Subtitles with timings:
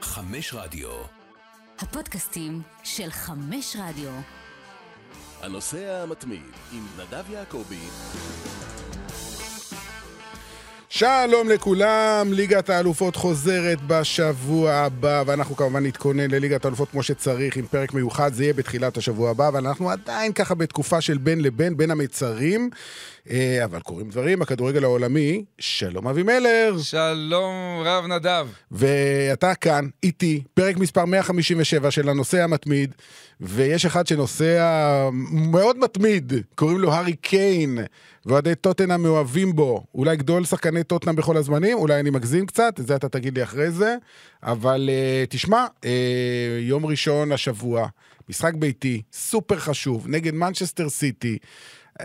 [0.00, 0.88] חמש רדיו.
[1.78, 4.10] הפודקאסטים של חמש רדיו.
[5.42, 7.78] הנוסע המתמיד עם נדב יעקבי.
[10.88, 17.66] שלום לכולם, ליגת האלופות חוזרת בשבוע הבא, ואנחנו כמובן נתכונן לליגת האלופות כמו שצריך, עם
[17.66, 21.76] פרק מיוחד, זה יהיה בתחילת השבוע הבא, אבל אנחנו עדיין ככה בתקופה של בין לבין,
[21.76, 22.70] בין המצרים,
[23.64, 25.44] אבל קורים דברים בכדורגל העולמי.
[25.58, 26.74] שלום אבי מלר.
[26.82, 28.46] שלום רב נדב.
[28.70, 32.94] ואתה כאן, איתי, פרק מספר 157 של הנוסע המתמיד,
[33.40, 37.78] ויש אחד שנוסע מאוד מתמיד, קוראים לו הארי קיין,
[38.26, 39.84] ואוהדי טוטנאם מאוהבים בו.
[39.94, 43.42] אולי גדול שחקני טוטנאם בכל הזמנים, אולי אני מגזים קצת, את זה אתה תגיד לי
[43.42, 43.96] אחרי זה,
[44.42, 45.86] אבל uh, תשמע, uh,
[46.60, 47.88] יום ראשון השבוע,
[48.28, 51.38] משחק ביתי, סופר חשוב, נגד מנצ'סטר סיטי.
[51.98, 52.04] Uh,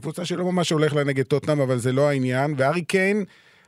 [0.00, 3.24] קבוצה שלא ממש הולך לה נגד טוטנאם, אבל זה לא העניין, והארי קיין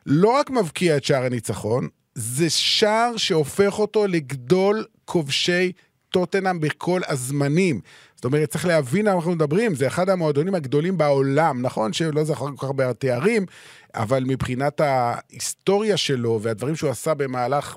[0.06, 5.72] לא רק מבקיע את שער הניצחון, זה שער שהופך אותו לגדול כובשי
[6.10, 7.80] טוטנאם בכל הזמנים.
[8.20, 12.24] זאת אומרת, צריך להבין על מה אנחנו מדברים, זה אחד המועדונים הגדולים בעולם, נכון שלא
[12.24, 13.46] זכר כל כך הרבה תארים,
[13.94, 17.76] אבל מבחינת ההיסטוריה שלו והדברים שהוא עשה במהלך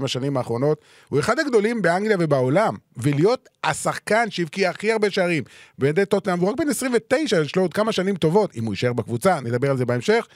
[0.00, 2.76] 120-130 השנים האחרונות, הוא אחד הגדולים באנגליה ובעולם.
[2.96, 5.44] ולהיות השחקן שהבקיע הכי הרבה שערים
[5.78, 8.92] בידי טוטנאם, והוא רק בן 29, יש לו עוד כמה שנים טובות, אם הוא יישאר
[8.92, 10.26] בקבוצה, נדבר על זה בהמשך.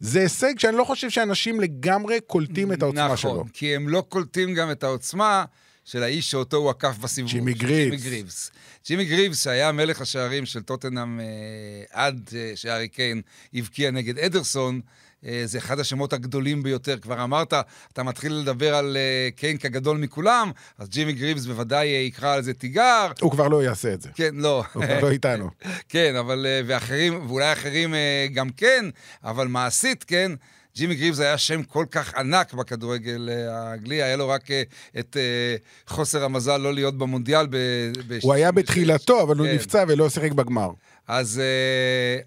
[0.00, 3.30] זה הישג שאני לא חושב שאנשים לגמרי קולטים את העוצמה נכון, שלו.
[3.30, 5.44] נכון, כי הם לא קולטים גם את העוצמה
[5.88, 7.32] של האיש שאותו הוא עקף בסיבוב.
[7.32, 7.90] ג'ימי גריבס.
[7.90, 8.50] ג'ימי גריבס.
[8.86, 11.24] ג'ימי גריבס, שהיה מלך השערים של טוטנאם אה,
[11.90, 13.22] עד אה, שהארי קיין
[13.54, 14.80] הבקיע נגד אדרסון,
[15.26, 16.98] אה, זה אחד השמות הגדולים ביותר.
[16.98, 17.54] כבר אמרת,
[17.92, 22.42] אתה מתחיל לדבר על אה, קיין כגדול מכולם, אז ג'ימי גריבס בוודאי אה, יקרא על
[22.42, 23.12] זה תיגר.
[23.20, 24.08] הוא כבר לא יעשה את זה.
[24.14, 24.64] כן, לא.
[24.72, 25.50] הוא כבר לא איתנו.
[25.88, 28.84] כן, אבל, אה, ואחרים, ואולי אחרים אה, גם כן,
[29.24, 30.32] אבל מעשית, כן.
[30.78, 34.62] ג'ימי גריבס היה שם כל כך ענק בכדורגל אה, האנגלי, היה לו רק אה,
[34.98, 37.56] את אה, חוסר המזל לא להיות במונדיאל ב...
[38.22, 39.54] הוא היה בתחילתו, אבל הוא כן.
[39.54, 40.70] נפצע ולא שיחק בגמר.
[41.08, 41.40] אז,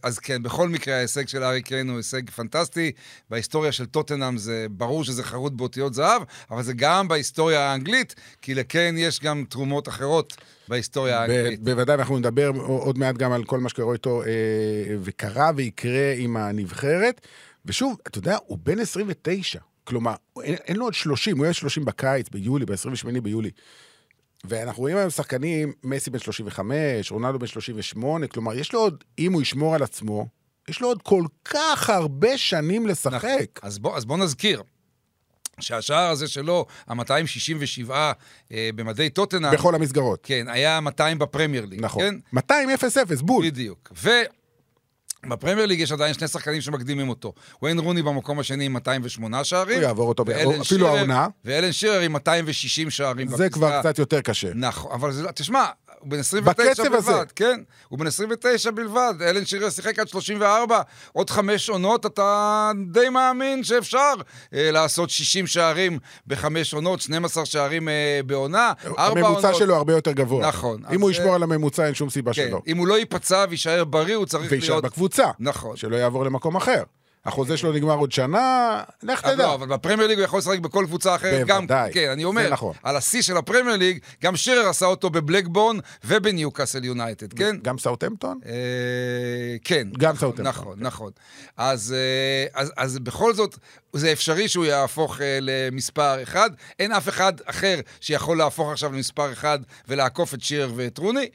[0.04, 2.92] אז כן, בכל מקרה ההישג של ארי קיין הוא הישג פנטסטי.
[3.30, 8.56] בהיסטוריה של טוטנאם זה ברור שזה חרוט באותיות זהב, אבל זה גם בהיסטוריה האנגלית, כי
[8.56, 11.60] לקיין יש גם תרומות אחרות בהיסטוריה האנגלית.
[11.60, 14.28] ב- בוודאי, אנחנו נדבר עוד מעט גם על כל מה שקורה איתו, אה,
[15.04, 17.28] וקרה ויקרה עם הנבחרת.
[17.66, 19.60] ושוב, אתה יודע, הוא בן 29.
[19.84, 23.52] כלומר, אין, אין לו עוד 30, הוא יהיה 30 בקיץ, ביולי, ב-28 ביולי.
[24.44, 29.34] ואנחנו רואים היום שחקנים, מסי בן 35, רונלדו בן 38, כלומר, יש לו עוד, אם
[29.34, 30.28] הוא ישמור על עצמו,
[30.70, 33.60] יש לו עוד כל כך הרבה שנים לשחק.
[33.62, 34.64] אז בוא, אז בוא נזכיר.
[35.60, 37.90] שהשער הזה שלו, ה-267
[38.52, 40.20] אה, במדי טוטנאם, בכל המסגרות.
[40.24, 42.04] כן, היה 200 בפרמייר ליג, נכון.
[42.04, 42.16] כן?
[42.34, 43.46] 200 0-0, בול.
[43.46, 43.92] בדיוק.
[45.26, 47.34] ובפרמייר ליג יש עדיין שני שחקנים שמקדימים אותו.
[47.62, 49.78] וויין רוני במקום השני עם 208 שערים.
[49.78, 51.28] הוא יעבור אותו, אפילו שירר- העונה.
[51.46, 53.28] ואלן שירר עם 260 שערים.
[53.28, 53.50] זה בפסגה.
[53.50, 54.48] כבר קצת יותר קשה.
[54.56, 55.66] נכון, אבל זה, תשמע,
[56.00, 57.12] הוא בן 29 בקצב בלבד, הזה.
[57.36, 60.82] כן, הוא בן 29 בלבד, אלן שירר שיחק עד 34,
[61.14, 64.14] עוד חמש עונות, אתה די מאמין שאפשר
[64.54, 69.60] אה, לעשות 60 שערים בחמש עונות, 12 שערים אה, בעונה, ארבע הממוצע עונות.
[69.60, 70.48] שלו הרבה יותר גבוה.
[70.48, 72.62] נכון, אם הוא ישמור אה, על הממוצע, אין שום סיבה כן, שלא.
[72.68, 74.86] אם הוא לא ייפצע ויישאר בריא, הוא צריך להיות...
[75.12, 75.32] בקבוצה.
[75.40, 75.78] נכון.
[75.78, 76.84] שלא יעבור למקום אחר.
[77.26, 79.36] החוזה שלו נגמר עוד שנה, לך תדע.
[79.36, 81.68] לא, אבל בפרמייר ליג הוא יכול לשחק בכל קבוצה אחרת גם.
[81.68, 81.94] בוודאי.
[81.94, 82.74] כן, אני אומר, נכון.
[82.84, 87.56] על השיא של הפרמייר ליג, גם שירר עשה אותו בבלקבורן ובניוקאסל יונייטד, כן?
[87.62, 88.40] גם סאוטהמפטון?
[88.46, 88.52] אה,
[89.64, 89.88] כן.
[89.98, 90.48] גם נכון, סאוטהמפטון.
[90.48, 91.12] נכון, נכון.
[91.58, 93.58] אז, אה, אז, אז בכל זאת,
[93.94, 96.50] זה אפשרי שהוא יהפוך אה, למספר אחד.
[96.80, 101.20] אין אף אחד אחר שיכול להפוך עכשיו למספר אחד ולעקוף את שירר ואת רוני.
[101.20, 101.28] אה,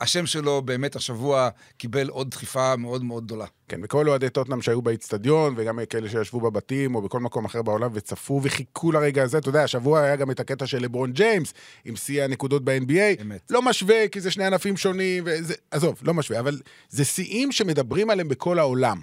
[0.00, 3.46] השם שלו באמת השבוע קיבל עוד דחיפה מאוד מאוד גדולה.
[3.68, 7.90] כן, וכל אוהדי טוטנאם שהיו באיצטדיון, וגם כאלה שישבו בבתים או בכל מקום אחר בעולם
[7.94, 11.96] וצפו וחיכו לרגע הזה, אתה יודע, השבוע היה גם את הקטע של לברון ג'יימס, עם
[11.96, 13.22] שיא הנקודות ב-NBA.
[13.22, 13.50] אמת.
[13.50, 18.10] לא משווה, כי זה שני ענפים שונים, וזה, עזוב, לא משווה, אבל זה שיאים שמדברים
[18.10, 19.00] עליהם בכל העולם.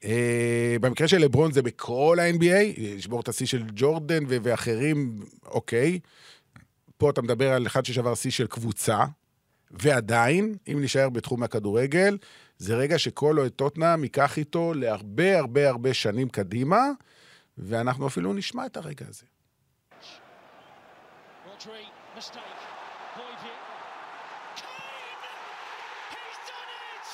[0.00, 0.04] Uh,
[0.80, 5.98] במקרה של לברון זה בכל ה-NBA, לשבור את השיא של ג'ורדן ואחרים, אוקיי.
[6.96, 9.04] פה אתה מדבר על אחד ששבר שיא של קבוצה,
[9.72, 12.18] ועדיין, אם נשאר בתחום הכדורגל,
[12.58, 16.90] זה רגע שכל אוהד טוטנאם ייקח איתו להרבה הרבה הרבה שנים קדימה,
[17.58, 19.26] ואנחנו אפילו נשמע את הרגע הזה.
[21.46, 21.84] Rodri,
[22.16, 22.62] mistake.
[23.16, 23.60] Hoyvier.
[24.60, 25.22] Kane!
[26.14, 27.08] He's done it!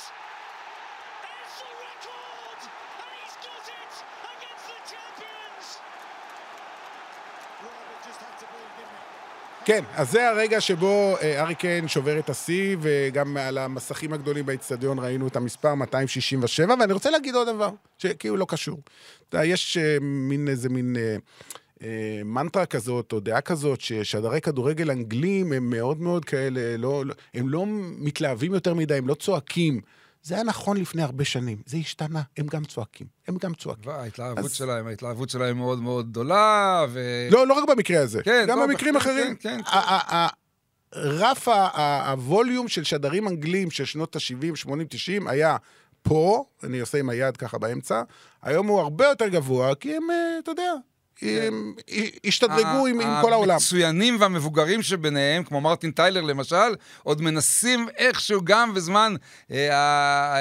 [1.32, 2.60] It's a record!
[3.00, 3.94] And he's got it
[4.32, 5.66] against the champions!
[9.68, 14.46] כן, אז זה הרגע שבו אה, ארי קיין שובר את השיא, וגם על המסכים הגדולים
[14.46, 18.80] באיצטדיון ראינו את המספר 267, ואני רוצה להגיד עוד דבר, שכאילו לא קשור.
[19.28, 20.96] אתה יש אה, מין איזה מין...
[20.96, 21.16] אה,
[22.24, 27.48] מנטרה כזאת, או דעה כזאת, ששדרי כדורגל אנגלים הם מאוד מאוד כאלה, לא, לא, הם
[27.48, 27.64] לא
[27.98, 29.80] מתלהבים יותר מדי, הם לא צועקים.
[30.22, 33.90] זה היה נכון לפני הרבה שנים, זה השתנה, הם גם צועקים, הם גם צועקים.
[33.92, 37.00] וההתלהבות אז- שלהם, ההתלהבות שלהם מאוד מאוד גדולה, ו...
[37.30, 39.36] לא, לא רק במקרה הזה, כן, גם לא, במקרים כן, אחרים.
[39.36, 39.76] כן, כן.
[39.76, 40.28] ה-
[40.94, 45.56] רף הווליום של שדרים אנגלים של שנות ה-70, 80, 90 היה
[46.02, 48.02] פה, אני עושה עם היד ככה באמצע,
[48.42, 50.72] היום הוא הרבה יותר גבוה, כי הם, אה, אתה יודע,
[52.24, 53.50] השתדרגו עם עם כל העולם.
[53.50, 59.14] המצוינים והמבוגרים שביניהם, כמו מרטין טיילר למשל, עוד מנסים איכשהו גם בזמן
[59.52, 60.36] אה,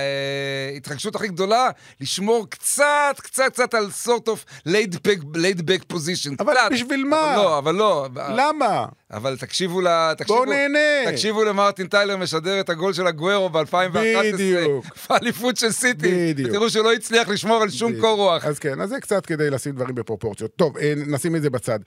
[0.73, 1.69] ההתרגשות הכי גדולה,
[2.01, 6.35] לשמור קצת, קצת, קצת על sort of laid back, position.
[6.39, 6.71] אבל קצת.
[6.71, 7.57] בשביל מה?
[7.57, 8.35] אבל לא, אבל לא.
[8.35, 8.85] למה?
[9.11, 10.13] אבל תקשיבו ל...
[10.17, 11.11] תקשיבו, בואו נהנה.
[11.11, 14.33] תקשיבו למרטין טיילר משדר את הגול של הגוורו ב-2011.
[14.33, 14.85] בדיוק.
[15.09, 16.31] באליפות של סיטי.
[16.31, 16.49] בדיוק.
[16.49, 18.01] ותראו שהוא לא הצליח לשמור על שום.
[18.01, 18.45] קור רוח.
[18.45, 20.51] אז כן, אז זה קצת כדי לשים דברים בפרופורציות.
[20.55, 21.79] טוב, אה, נשים את זה בצד.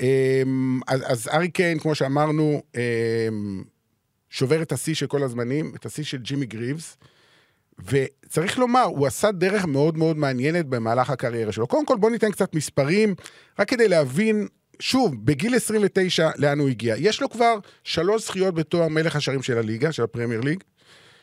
[0.00, 0.42] אה,
[0.86, 3.28] אז, אז ארי קיין, כמו שאמרנו, אה,
[4.30, 6.96] שובר את השיא של כל הזמנים, את השיא של ג'ימי גריבס,
[7.86, 11.66] וצריך לומר, הוא עשה דרך מאוד מאוד מעניינת במהלך הקריירה שלו.
[11.66, 13.14] קודם כל, בואו ניתן קצת מספרים,
[13.58, 14.46] רק כדי להבין,
[14.78, 16.94] שוב, בגיל 29, לאן הוא הגיע.
[16.98, 20.62] יש לו כבר שלוש זכיות בתואר מלך השערים של הליגה, של הפרמייר ליג.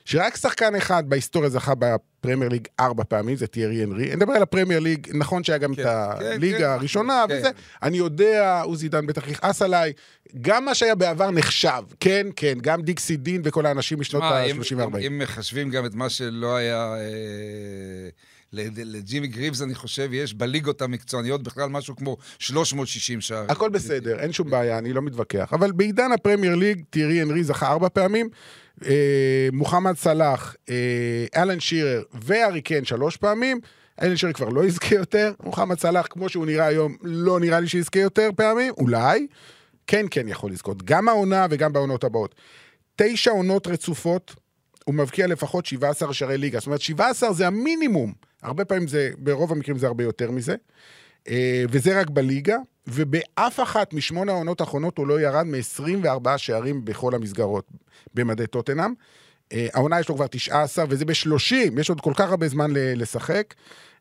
[0.09, 4.07] שרק שחקן אחד בהיסטוריה זכה בפרמייר ליג ארבע פעמים, זה טיירי הנרי.
[4.07, 5.87] אני מדבר על הפרמייר ליג, נכון שהיה גם כן, את
[6.19, 7.33] כן, הליגה כן, הראשונה כן.
[7.37, 7.49] וזה.
[7.83, 9.93] אני יודע, עוזי דן בטח יכעס עליי,
[10.41, 11.83] גם מה שהיה בעבר נחשב.
[11.99, 14.97] כן, כן, גם דיקסי דין וכל האנשים משנות מה, אם- ה-30 ו-40.
[15.07, 16.95] אם- מחשבים גם את מה שלא היה...
[16.95, 18.09] אה,
[18.53, 23.49] לג'ימי גריבס, אני חושב, יש בליגות המקצועניות בכלל משהו כמו 360 שערים.
[23.49, 25.53] הכל בסדר, אין שום בעיה, אני לא מתווכח.
[25.53, 28.29] אבל בעידן הפרמייר ליג, טיירי הנרי זכה ארבע פעמים,
[28.85, 33.59] אה, מוחמד סלאח, אה, אלן שירר וארי קיין שלוש פעמים.
[34.01, 37.67] אלן שירר כבר לא יזכה יותר, מוחמד סלאח, כמו שהוא נראה היום, לא נראה לי
[37.67, 39.27] שיזכה יותר פעמים, אולי.
[39.87, 42.35] כן, כן יכול לזכות, גם העונה וגם בעונות הבאות.
[42.95, 44.35] תשע עונות רצופות,
[44.85, 46.59] הוא מבקיע לפחות 17 שערי ליגה.
[46.59, 48.28] זאת אומרת, 17 זה המינימום.
[48.43, 50.55] הרבה פעמים זה, ברוב המקרים זה הרבה יותר מזה.
[51.27, 52.57] אה, וזה רק בליגה,
[52.87, 57.67] ובאף אחת משמונה העונות האחרונות הוא לא ירד מ-24 שערים בכל המסגרות
[58.13, 58.93] במדי טוטנאם.
[59.53, 63.53] אה, העונה יש לו כבר 19, וזה ב-30, יש עוד כל כך הרבה זמן לשחק,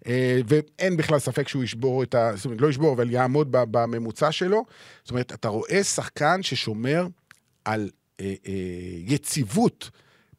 [0.06, 2.32] אה, ואין בכלל ספק שהוא ישבור את ה...
[2.34, 4.64] זאת אומרת, לא ישבור, אבל יעמוד בממוצע שלו.
[5.02, 7.06] זאת אומרת, אתה רואה שחקן ששומר
[7.64, 7.90] על
[9.06, 9.90] יציבות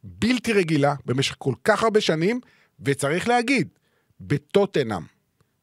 [0.03, 2.39] בלתי רגילה במשך כל כך הרבה שנים,
[2.85, 3.67] וצריך להגיד,
[4.21, 5.03] בטוטנאם.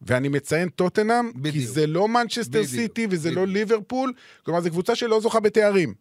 [0.03, 1.67] ואני מציין טוטנאם, כי.
[1.67, 3.57] זה לא מנצ'סטר סיטי וזה לא בדיוק.
[3.57, 4.13] ליברפול,
[4.45, 5.95] כלומר, זו קבוצה שלא זוכה בתארים.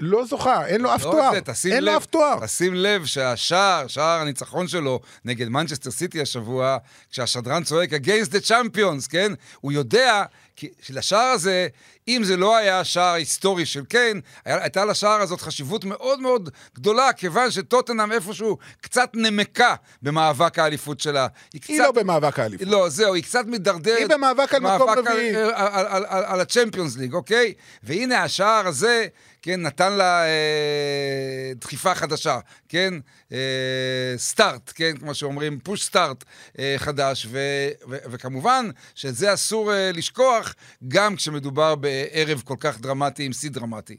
[0.00, 1.30] לא זוכה, אין לו אף לא תואר.
[1.54, 2.46] זה, אין לב, לו אף תואר.
[2.46, 6.76] תשים לב שהשער, שער הניצחון שלו נגד מנצ'סטר סיטי השבוע,
[7.10, 9.32] כשהשדרן צועק against the champions, כן?
[9.60, 10.24] הוא יודע
[10.56, 11.68] כי לשער הזה,
[12.08, 17.12] אם זה לא היה שער היסטורי של קיין, הייתה לשער הזאת חשיבות מאוד מאוד גדולה,
[17.12, 21.26] כיוון שטוטנאם איפשהו קצת נמקה במאבק האליפות שלה.
[21.52, 22.68] היא קצת- לא במאבק האליפות.
[22.68, 23.98] לא, זהו, היא קצת מידרדרת.
[23.98, 25.36] היא במאבק על מקום רביעי.
[25.36, 27.54] על, על, על, על, על הצ'מפיונס ליג, אוקיי?
[27.82, 29.06] והנה השער הזה,
[29.42, 30.28] כן, נתן לה אה,
[31.60, 32.38] דחיפה חדשה,
[32.68, 32.94] כן?
[33.32, 33.38] אה,
[34.16, 34.96] start, כן?
[34.96, 36.24] כמו שאומרים, push start
[36.58, 37.26] אה, חדש.
[37.30, 37.38] ו,
[37.90, 40.41] ו, וכמובן שאת זה אסור אה, לשכוח,
[40.88, 43.96] גם כשמדובר בערב כל כך דרמטי עם שיא דרמטי.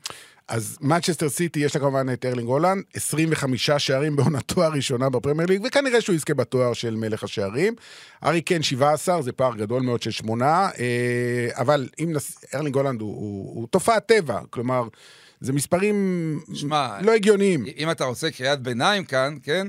[0.48, 5.62] אז מנצ'סטר סיטי, יש לה כמובן את ארלינג הולאנד, 25 שערים בעונתו הראשונה בפרמייר ליג,
[5.66, 7.76] וכנראה שהוא יזכה בתואר של מלך השערים.
[8.24, 12.46] הארי קיין 17, זה פער גדול מאוד של שמונה, אה, אבל אם נס...
[12.56, 14.84] ארלינג הולאנד הוא, הוא, הוא תופעת טבע, כלומר,
[15.42, 17.66] זה מספרים שמע, לא הגיוניים.
[17.78, 19.68] אם אתה רוצה קריאת ביניים כאן, כן?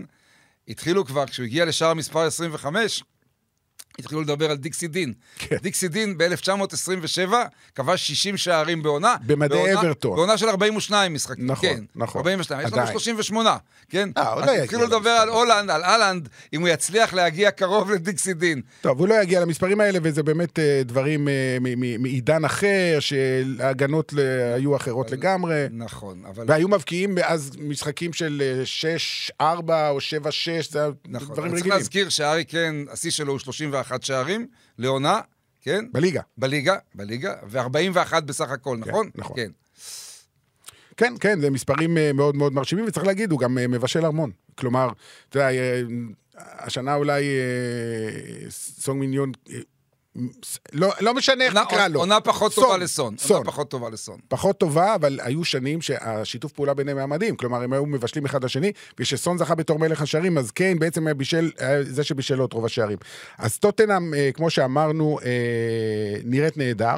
[0.69, 3.05] התחילו כבר, כשהוא הגיע לשער מספר 25,
[3.99, 5.13] התחילו לדבר על דיקסי דין.
[5.39, 5.57] כן.
[5.63, 7.33] דיקסי דין ב-1927
[7.75, 9.17] כבש 60 שערים בעונה.
[9.27, 10.17] במדי בעונה- אברטון.
[10.17, 11.47] בעונה של 42 משחקים.
[11.51, 12.19] נכון, כן, נכון.
[12.19, 12.61] 42.
[12.67, 12.93] יש לנו עדיין.
[12.93, 13.57] 38,
[13.89, 14.09] כן?
[14.17, 17.91] אה, עוד לא יגיע התחילו לדבר על הולנד, על אהלנד, אם הוא יצליח להגיע קרוב
[17.91, 18.61] לדיקסי דין.
[18.81, 21.57] טוב, הוא לא יגיע למספרים האלה, וזה באמת אה, דברים אה,
[21.99, 24.13] מעידן אחר, שההגנות
[24.55, 25.67] היו אחרות לגמרי.
[25.71, 26.45] נכון, אבל...
[26.49, 28.43] והיו מבקיעים אז משחקים של
[29.41, 30.01] 6-4 או 7-6,
[30.71, 31.71] זה נכון, דברים אבל צריך רגילים.
[31.79, 34.47] להזכיר שארי קיין, השיא שלו הוא 31 שערים
[34.79, 35.21] לעונה,
[35.61, 35.85] כן?
[35.93, 36.23] בליגה.
[36.39, 39.11] בליגה, בליגה, ו-41 בסך הכל, נכון?
[39.15, 39.37] נכון.
[39.37, 39.51] כן.
[40.97, 44.31] כן, כן, זה מספרים אה, מאוד מאוד מרשימים, וצריך להגיד, הוא גם אה, מבשל ארמון.
[44.55, 44.89] כלומר,
[45.29, 45.83] אתה יודע, אה,
[46.37, 47.25] השנה אולי
[48.51, 49.33] סונג מיניון,
[50.73, 52.01] לא, לא משנה איך נקרא לו.
[52.01, 53.15] עונה פחות סון, טובה לסון.
[53.19, 53.37] סון.
[53.37, 54.19] עונה פחות טובה לסון.
[54.29, 57.37] פחות טובה, אבל היו שנים שהשיתוף פעולה ביניהם היה מדהים.
[57.37, 61.15] כלומר, הם היו מבשלים אחד לשני, וכשסון זכה בתור מלך השערים, אז קיין בעצם היה
[61.15, 62.99] בישל, היה זה שבישל לו את רוב השערים.
[63.39, 66.97] אז טוטנאם, אה, כמו שאמרנו, אה, נראית נהדר.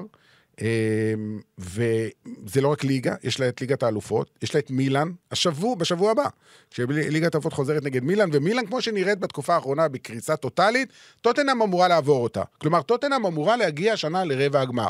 [0.60, 5.74] אמ, וזה לא רק ליגה, יש לה את ליגת האלופות, יש לה את מילאן, השבוע,
[5.74, 6.28] בשבוע הבא,
[6.70, 12.22] שליגת האלופות חוזרת נגד מילאן, ומילאן, כמו שנראית בתקופה האחרונה בקריסה טוטאלית, טוטנאם אמורה לעבור
[12.22, 12.42] אותה.
[12.58, 14.88] כלומר, טוטנאם אמורה להגיע השנה לרבע הגמר.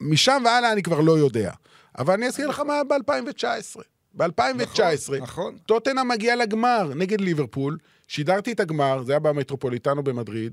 [0.00, 1.52] משם והלאה אני כבר לא יודע.
[1.98, 3.80] אבל אני אזכיר לך מה ב-2019.
[4.14, 5.58] ב-2019, נכון.
[5.66, 7.78] טוטנאם מגיע לגמר נגד ליברפול,
[8.08, 10.52] שידרתי את הגמר, זה היה במטרופוליטנו במדריד,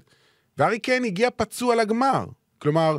[0.58, 2.26] וארי קיין הגיע פצוע לגמר.
[2.60, 2.98] כלומר,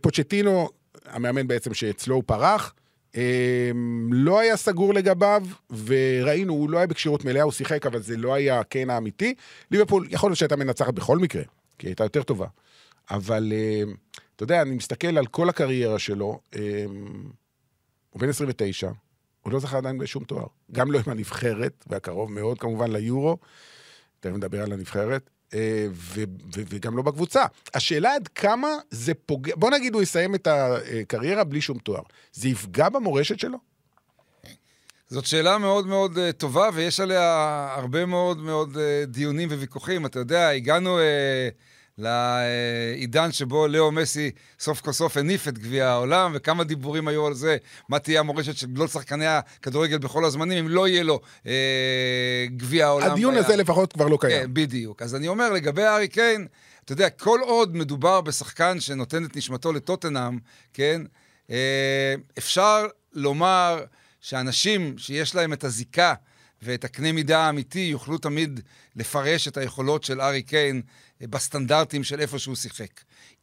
[0.00, 0.68] פוצ'טינו,
[1.06, 2.74] המאמן בעצם שאצלו הוא פרח,
[3.16, 3.70] אה,
[4.10, 5.46] לא היה סגור לגביו,
[5.84, 9.34] וראינו, הוא לא היה בכשירות מלאה, הוא שיחק, אבל זה לא היה קיין האמיתי.
[9.70, 11.42] ליברפול, יכול להיות שהייתה מנצחת בכל מקרה,
[11.78, 12.46] כי היא הייתה יותר טובה.
[13.10, 13.82] אבל אה,
[14.36, 16.84] אתה יודע, אני מסתכל על כל הקריירה שלו, אה,
[18.10, 18.90] הוא בן 29,
[19.40, 20.46] הוא לא זכה עדיין בשום תואר.
[20.72, 23.38] גם לא עם הנבחרת, והקרוב מאוד כמובן ליורו,
[24.20, 25.39] תכף נדבר על הנבחרת, אה,
[26.52, 27.44] וגם לא בקבוצה.
[27.74, 32.02] השאלה עד כמה זה פוגע, בוא נגיד הוא יסיים את הקריירה בלי שום תואר.
[32.32, 33.58] זה יפגע במורשת שלו?
[35.08, 40.06] זאת שאלה מאוד מאוד uh, טובה, ויש עליה הרבה מאוד מאוד uh, דיונים וויכוחים.
[40.06, 40.98] אתה יודע, הגענו
[42.00, 44.30] לעידן שבו לאו מסי
[44.60, 47.56] סוף כל סוף הניף את גביע העולם, וכמה דיבורים היו על זה,
[47.88, 51.46] מה תהיה המורשת של גדול שחקני הכדורגל בכל הזמנים, אם לא יהיה לו uh,
[52.56, 53.10] גביע העולם.
[53.10, 53.44] הדיון ביד.
[53.44, 54.42] הזה לפחות כבר לא קיים.
[54.42, 55.02] כן, בדיוק.
[55.02, 56.46] אז אני אומר, לגבי הארי קיין,
[56.84, 60.38] אתה יודע, כל עוד מדובר בשחקן שנותן את נשמתו לטוטנאם,
[60.72, 61.02] כן,
[61.50, 63.84] אה, אפשר לומר
[64.20, 66.14] שאנשים שיש להם את הזיקה
[66.62, 68.60] ואת הקנה מידה האמיתי יוכלו תמיד
[68.96, 70.82] לפרש את היכולות של ארי קיין אה,
[71.26, 72.90] בסטנדרטים של איפה שהוא שיחק.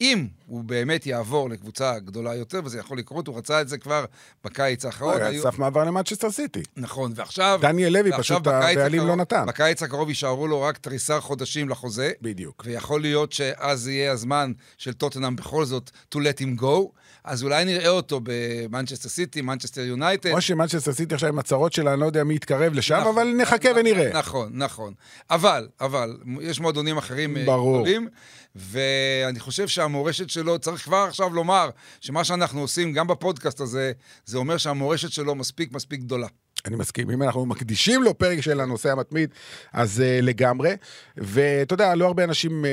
[0.02, 4.06] אם הוא באמת יעבור לקבוצה גדולה יותר, וזה יכול לקרות, הוא רצה את זה כבר
[4.44, 5.18] בקיץ האחרון.
[5.18, 6.64] היה היו- סף מעבר למנצ'סטר סיטי.
[6.78, 7.60] נכון, ועכשיו...
[7.62, 9.46] דניאל לוי, פשוט הבעלים לא נתן.
[9.48, 12.12] בקיץ הקרוב יישארו לו רק תריסר חודשים לחוזה.
[12.22, 12.64] בדיוק.
[12.66, 16.88] ויכול להיות שאז יהיה הזמן של טוטנאם בכל זאת to let him go,
[17.28, 20.30] אז אולי נראה אותו במנצ'סטר סיטי, מנצ'סטר יונייטד.
[20.30, 23.34] כמו שמנצ'סטר סיטי עכשיו עם הצהרות שלה, אני לא יודע מי יתקרב לשם, נכון, אבל
[23.38, 24.10] נחכה ונראה.
[24.14, 24.94] נכון, נכון.
[25.30, 27.76] אבל, אבל, יש מועדונים אחרים אה, ברור.
[27.76, 28.08] גדולים,
[28.56, 31.70] ואני חושב שהמורשת שלו, צריך כבר עכשיו לומר
[32.02, 33.92] שמה שאנחנו עושים, גם בפודקאסט הזה,
[34.26, 36.28] זה אומר שהמורשת שלו מספיק מספיק גדולה.
[36.68, 39.30] אני מסכים, אם אנחנו מקדישים לו פרק של הנושא המתמיד,
[39.74, 40.76] אז uh, לגמרי.
[41.18, 42.68] ואתה יודע, לא הרבה אנשים uh,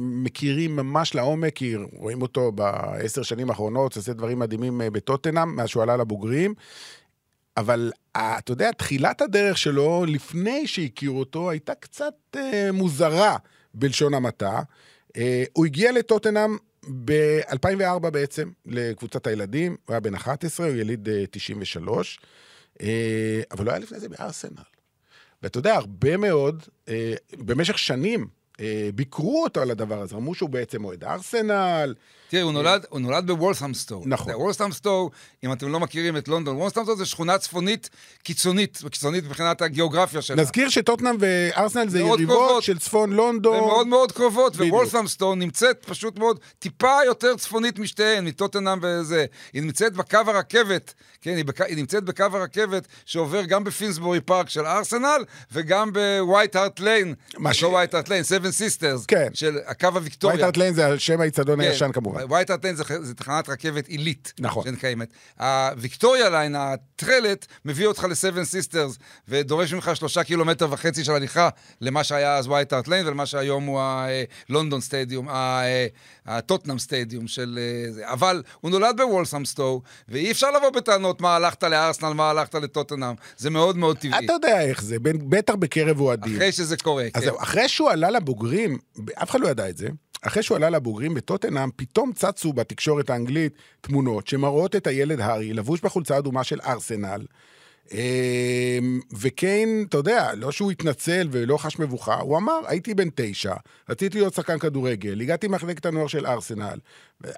[0.00, 5.68] מכירים ממש לעומק, כי רואים אותו בעשר שנים האחרונות, עושה דברים מדהימים uh, בטוטנאם, מאז
[5.68, 6.54] שהוא עלה לבוגרים.
[7.56, 12.38] אבל uh, אתה יודע, תחילת הדרך שלו, לפני שהכירו אותו, הייתה קצת uh,
[12.72, 13.36] מוזרה,
[13.74, 14.60] בלשון המעטה.
[15.08, 15.20] Uh,
[15.52, 16.56] הוא הגיע לטוטנאם
[17.04, 22.18] ב-2004 בעצם, לקבוצת הילדים, הוא היה בן 11, הוא יליד uh, 93.
[22.82, 24.62] אה, אבל לא היה לפני זה בארסנל.
[25.42, 28.26] ואתה יודע, הרבה מאוד, אה, במשך שנים,
[28.60, 31.94] אה, ביקרו אותו על הדבר הזה, אמרו שהוא בעצם אוהד ארסנל.
[32.28, 34.02] תראה, הוא נולד, הוא נולד בוולת'מסטו.
[34.06, 34.32] נכון.
[34.34, 35.10] וולת'מסטו,
[35.44, 37.90] אם אתם לא מכירים את לונדון, וולת'מסטו זה שכונה צפונית
[38.22, 40.36] קיצונית, קיצונית מבחינת הגיאוגרפיה שלה.
[40.42, 42.62] נזכיר שטוטנאם וארסנל זה יריבות קרובות.
[42.62, 43.56] של צפון הן לונדון.
[43.56, 44.56] מאוד מאוד קרובות.
[44.56, 49.24] ווולת'מסטו נמצאת פשוט מאוד טיפה יותר צפונית משתיהן, מטוטנאם וזה.
[49.52, 51.60] היא נמצאת בקו הרכבת, כן, היא, בק...
[51.60, 57.54] היא נמצאת בקו הרכבת שעובר גם בפינסבורי פארק של ארסנל, וגם בווייט הארט ליין, מה
[57.54, 59.28] ש- לא ווייט הארט ליין, סבן סיסטרס, כן.
[59.34, 60.34] של הקו הוויקטוריה.
[60.34, 62.17] ווייט הארט ליין זה על שם האיצטדיון הישן כמובן.
[62.24, 64.32] ווייט הארט ליין זה, זה תחנת רכבת עילית.
[64.40, 64.64] נכון.
[64.76, 65.08] שקיימת.
[65.40, 68.98] הוויקטוריה ליין, הטרלט, מביא אותך לסבן סיסטרס,
[69.28, 71.48] ודורש ממך שלושה קילומטר וחצי של הליכה
[71.80, 73.80] למה שהיה אז ווייט הארט ליין, ולמה שהיום הוא
[74.48, 75.86] הלונדון סטדיום, ה- אה,
[76.26, 77.58] הטוטנאם סטדיום של
[78.02, 78.12] אה.
[78.12, 83.14] אבל הוא נולד בוולסהמסטור, ואי אפשר לבוא בטענות מה הלכת לארסנל, מה הלכת לטוטנאם.
[83.36, 84.24] זה מאוד מאוד טבעי.
[84.24, 86.34] אתה יודע איך זה, בטח בקרב אוהדים.
[86.36, 87.30] אחרי שזה קורה, אז כן.
[87.38, 88.78] אחרי שהוא עלה לבוגרים,
[89.22, 89.88] אף אחד לא ידע את זה,
[90.22, 95.80] אחרי שהוא עלה לבוגרים בטוטנאם, פתאום צצו בתקשורת האנגלית תמונות שמראות את הילד הארי לבוש
[95.80, 97.26] בחולצה אדומה של ארסנל.
[97.92, 103.54] אמ, וקיין, אתה יודע, לא שהוא התנצל ולא חש מבוכה, הוא אמר, הייתי בן תשע,
[103.88, 106.78] רציתי להיות שחקן כדורגל, הגעתי ממחלקת הנוער של ארסנל,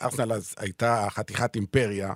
[0.02, 2.12] ארסנל אז הייתה חתיכת אימפריה,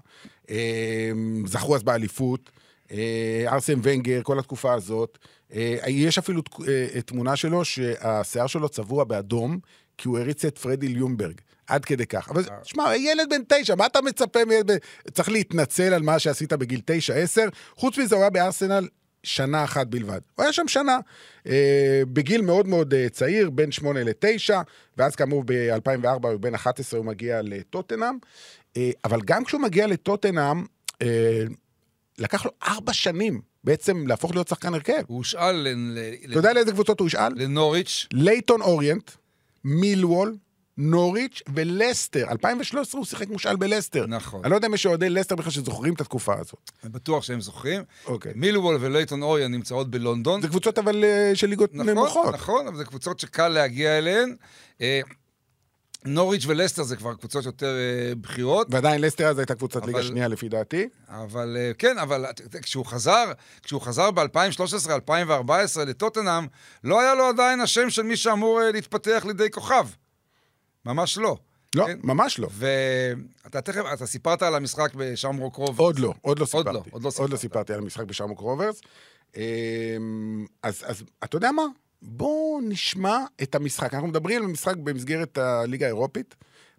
[0.50, 2.50] אמ, זכו אז באליפות,
[2.92, 5.18] אה, ארסן ונגר, כל התקופה הזאת.
[5.54, 9.58] אה, יש אפילו אה, תמונה שלו שהשיער שלו צבוע באדום,
[9.98, 11.40] כי הוא הריץ את פרדי ליומברג.
[11.66, 12.28] עד כדי כך.
[12.30, 14.76] אבל שמע, ילד בן תשע, מה אתה מצפה מילד בן...
[15.12, 17.48] צריך להתנצל על מה שעשית בגיל תשע, עשר.
[17.76, 18.88] חוץ מזה, הוא היה בארסנל
[19.22, 20.20] שנה אחת בלבד.
[20.34, 20.98] הוא היה שם שנה.
[21.46, 24.60] אה, בגיל מאוד מאוד אה, צעיר, בין שמונה לתשע,
[24.96, 28.14] ואז כאמור ב-2004, הוא בן 11, הוא מגיע לטוטנאם.
[28.76, 30.64] אה, אבל גם כשהוא מגיע לטוטנאם,
[31.02, 31.42] אה,
[32.18, 35.02] לקח לו ארבע שנים בעצם להפוך להיות שחקן הרכב.
[35.06, 35.98] הוא הושאל ל-
[36.30, 37.32] אתה יודע לאיזה קבוצות הוא הושאל?
[37.36, 39.10] לנוריץ', לייטון אוריינט,
[39.64, 40.36] מילוול,
[40.78, 42.30] נוריץ' ולסטר.
[42.30, 44.06] 2013 הוא שיחק מושאל בלסטר.
[44.06, 44.40] נכון.
[44.44, 46.70] אני לא יודע אם יש אוהדי לסטר בכלל שזוכרים את התקופה הזאת.
[46.84, 47.82] אני בטוח שהם זוכרים.
[48.06, 48.32] אוקיי.
[48.34, 50.42] מילוול ולייטון אוריון נמצאות בלונדון.
[50.42, 52.34] זה קבוצות אבל אה, של ליגות נכון, נמוכות.
[52.34, 54.36] נכון, אבל זה קבוצות שקל להגיע אליהן.
[56.06, 58.66] אה, נוריץ' ולסטר זה כבר קבוצות יותר אה, בכירות.
[58.70, 60.88] ועדיין לסטר אז הייתה קבוצת ליגה אבל- שנייה לפי דעתי.
[61.08, 63.32] אבל אה, כן, אבל יודע, כשהוא חזר,
[63.62, 65.50] כשהוא חזר ב-2013-2014
[65.86, 66.46] לטוטנאם,
[66.84, 69.86] לא היה לו עדיין השם של מי שאמור אה, להתפתח לידי כוכב.
[70.86, 71.36] ממש לא.
[71.76, 71.98] לא, כן?
[72.02, 72.48] ממש לא.
[72.52, 75.80] ואתה תכף, אתה סיפרת על המשחק בשמרוק רוב.
[75.80, 76.74] עוד לא, עוד לא עוד סיפרתי.
[76.74, 77.40] לא, עוד לא עוד לא סיפרת.
[77.40, 78.80] סיפרתי על המשחק בשרמוק רוברס.
[79.36, 79.42] אמ,
[80.62, 81.62] אז, אז אתה יודע מה?
[82.04, 83.94] בואו נשמע את המשחק.
[83.94, 86.34] אנחנו מדברים על משחק במסגרת הליגה האירופית,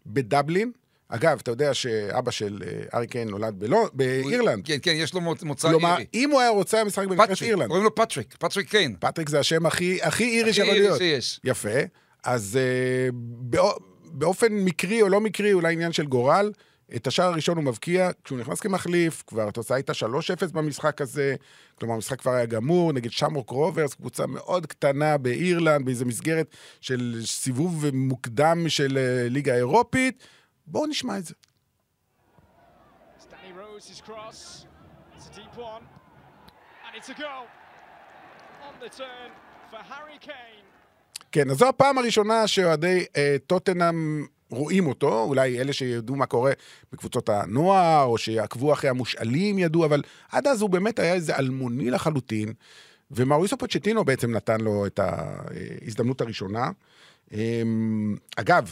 [0.06, 0.72] בדבלין.
[1.10, 4.66] אגב, אתה יודע שאבא של אה, הארי קיין נולד בלו, באירלנד.
[4.66, 6.06] כן, כן, יש לו מוצ- מוצא כלומר, אירי.
[6.14, 7.68] אם הוא היה רוצה משחק בנבחרת פטריק, אירלנד.
[7.68, 8.96] קוראים לו פטריק, פטריק קיין.
[9.00, 10.98] פטריק זה השם הכי, הכי אירי הכי שיכול אירי להיות.
[10.98, 11.40] שיש.
[11.44, 11.70] יפה.
[12.24, 13.62] אז אה, בא,
[14.04, 16.52] באופן מקרי או לא מקרי, אולי עניין של גורל,
[16.96, 20.06] את השער הראשון הוא מבקיע, כשהוא נכנס כמחליף, כבר התוצאה הייתה 3-0
[20.54, 21.36] במשחק הזה,
[21.80, 27.22] כלומר המשחק כבר היה גמור, נגד שמרוק רוברס, קבוצה מאוד קטנה באירלנד, באיזו מסגרת של
[27.26, 30.24] סיבוב מוקדם של אה, ליגה אירופית.
[30.68, 31.34] בואו נשמע את זה.
[41.32, 46.52] כן, אז זו הפעם הראשונה שאוהדי אה, טוטנאם רואים אותו, אולי אלה שידעו מה קורה
[46.92, 51.90] בקבוצות הנוער, או שיעקבו אחרי המושאלים ידעו, אבל עד אז הוא באמת היה איזה אלמוני
[51.90, 52.54] לחלוטין,
[53.12, 56.70] ומאוריסו פוצ'טינו בעצם נתן לו את ההזדמנות הראשונה.
[57.34, 57.62] אה,
[58.36, 58.72] אגב,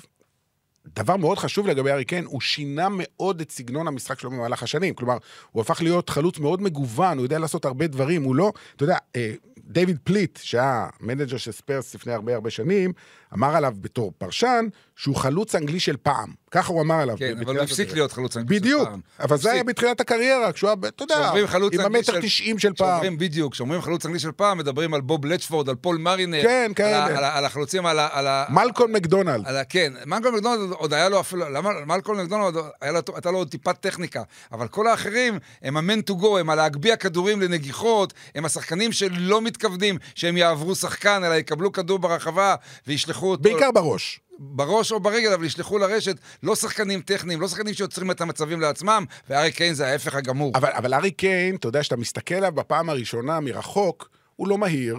[0.85, 4.93] דבר מאוד חשוב לגבי הארי קיין, הוא שינה מאוד את סגנון המשחק שלו במהלך השנים.
[4.93, 5.17] כלומר,
[5.51, 8.51] הוא הפך להיות חלוץ מאוד מגוון, הוא יודע לעשות הרבה דברים, הוא לא...
[8.75, 12.93] אתה יודע, אה, דיוויד פליט, שהיה מנג'ר של ספרס לפני הרבה הרבה שנים,
[13.33, 16.33] אמר עליו בתור פרשן, שהוא חלוץ אנגלי של פעם.
[16.51, 17.15] ככה הוא אמר עליו.
[17.19, 17.93] כן, אבל הוא הפסיק.
[17.93, 18.99] להיות חלוץ אנגלי של בדיוק, פעם.
[19.19, 19.51] אבל זה.
[19.51, 21.31] היה בתחילת הקריירה, כשהוא היה, אתה יודע,
[21.73, 22.87] עם המטר של- 90 של פעם.
[22.87, 26.41] כשאומרים בדיוק, כשאומרים חלוץ אנגלי של פעם, מדברים על בוב לצ'פורד, על פול מרינר.
[26.41, 27.37] כן, על כאלה.
[27.37, 28.45] על החלוצים, על ה...
[28.49, 29.45] מלקול מקדונלד.
[29.69, 34.23] כן, מלקול מקדונלד עוד היה לו אפילו, למה מלקול מקדונלד הייתה לו עוד טיפת טכניקה,
[34.51, 38.91] אבל כל האחרים הם ה man to go, הם על להגביה כדורים לנגיחות, הם השחקנים
[38.91, 42.55] שלא מתכוונים שהם יעברו שחקן, אלא יקבלו כדור ברחבה
[42.87, 43.43] וישלחו אותו...
[43.43, 44.19] בעיקר בראש.
[44.39, 49.05] בראש או ברגל, אבל ישלחו לרשת, לא שחקנים טכניים, לא שחקנים שיוצרים את המצבים לעצמם,
[49.29, 50.51] וארי קיין זה ההפך הגמור.
[50.55, 54.97] אבל, אבל ארי קיין, אתה יודע, שאתה מסתכל עליו בפעם הראשונה מרחוק, הוא לא מהיר,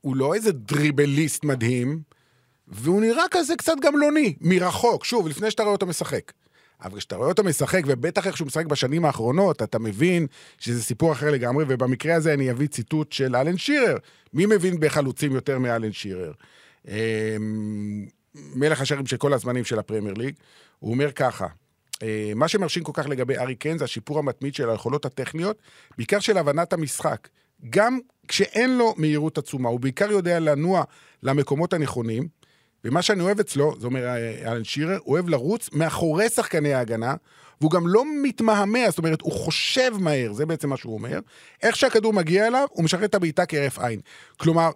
[0.00, 2.00] הוא לא איזה דריבליסט מדהים,
[2.68, 6.32] והוא נראה כזה קצת גמלוני, מרחוק, שוב, לפני שאתה רואה אותו משחק.
[6.84, 10.26] אבל כשאתה רואה אותו משחק, ובטח איך שהוא משחק בשנים האחרונות, אתה מבין
[10.58, 13.96] שזה סיפור אחר לגמרי, ובמקרה הזה אני אביא ציטוט של אלן שירר.
[14.32, 16.32] מי מבין בחלוצים יותר מאלן שירר?
[16.88, 20.34] אמ, מלך השערים של כל הזמנים של הפרמייר ליג.
[20.78, 21.46] הוא אומר ככה,
[22.02, 25.58] אה, מה שמרשים כל כך לגבי ארי קיין זה השיפור המתמיד של היכולות הטכניות,
[25.98, 27.28] בעיקר של הבנת המשחק.
[27.70, 30.84] גם כשאין לו מהירות עצומה, הוא בעיקר יודע לנוע
[31.22, 32.28] למקומות הנכונים,
[32.84, 37.14] ומה שאני אוהב אצלו, זה אומר אה, אלן שירר, הוא אוהב לרוץ מאחורי שחקני ההגנה,
[37.60, 41.20] והוא גם לא מתמהמה, זאת אומרת, הוא חושב מהר, זה בעצם מה שהוא אומר.
[41.62, 44.00] איך שהכדור מגיע אליו, הוא משחרר את הבעיטה כהרף עין.
[44.36, 44.70] כלומר,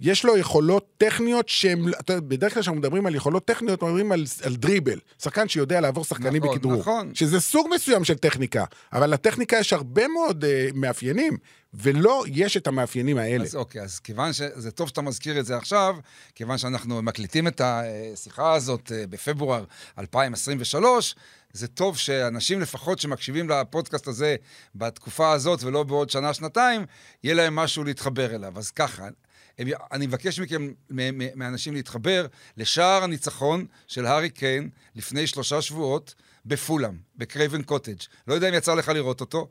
[0.00, 4.56] יש לו יכולות טכניות שהן, בדרך כלל כשאנחנו מדברים על יכולות טכניות, מדברים על, על
[4.56, 4.98] דריבל.
[5.22, 6.80] שחקן שיודע לעבור שחקנים נכון, בכדרור.
[6.80, 7.14] נכון.
[7.14, 11.36] שזה סוג מסוים של טכניקה, אבל לטכניקה יש הרבה מאוד uh, מאפיינים,
[11.74, 13.44] ולא יש את המאפיינים האלה.
[13.44, 15.96] אז אוקיי, אז כיוון שזה טוב שאתה מזכיר את זה עכשיו,
[16.34, 19.64] כיוון שאנחנו מקליטים את השיחה הזאת אה, בפברואר
[19.98, 21.14] 2023,
[21.52, 24.36] זה טוב שאנשים לפחות שמקשיבים לפודקאסט הזה
[24.74, 26.86] בתקופה הזאת ולא בעוד שנה-שנתיים,
[27.24, 28.58] יהיה להם משהו להתחבר אליו.
[28.58, 29.08] אז ככה,
[29.58, 35.62] הם- אני מבקש מכם, מ- מ- מאנשים להתחבר לשער הניצחון של הארי קיין לפני שלושה
[35.62, 36.14] שבועות
[36.46, 37.94] בפולאם, בקרייבן קוטג'.
[38.28, 39.48] לא יודע אם יצא לך לראות אותו.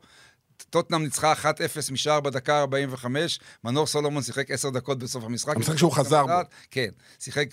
[0.70, 1.46] טוטנאם ניצחה 1-0
[1.92, 5.56] משער בדקה 45, מנור סולומון שיחק 10 דקות בסוף המשחק.
[5.56, 6.32] המשחק שהוא חזר בו.
[6.70, 6.88] כן,
[7.18, 7.48] שיחק...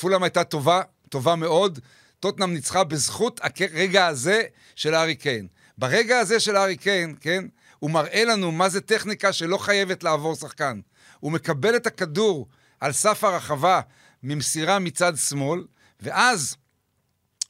[0.00, 1.78] פולאם הייתה טובה, טובה מאוד.
[2.20, 4.42] טוטנאם ניצחה בזכות הרגע הזה
[4.76, 5.46] של הארי קיין.
[5.78, 7.44] ברגע הזה של הארי קיין, כן,
[7.78, 10.80] הוא מראה לנו מה זה טכניקה שלא חייבת לעבור שחקן.
[11.24, 12.48] הוא מקבל את הכדור
[12.80, 13.80] על סף הרחבה
[14.22, 15.64] ממסירה מצד שמאל,
[16.00, 16.56] ואז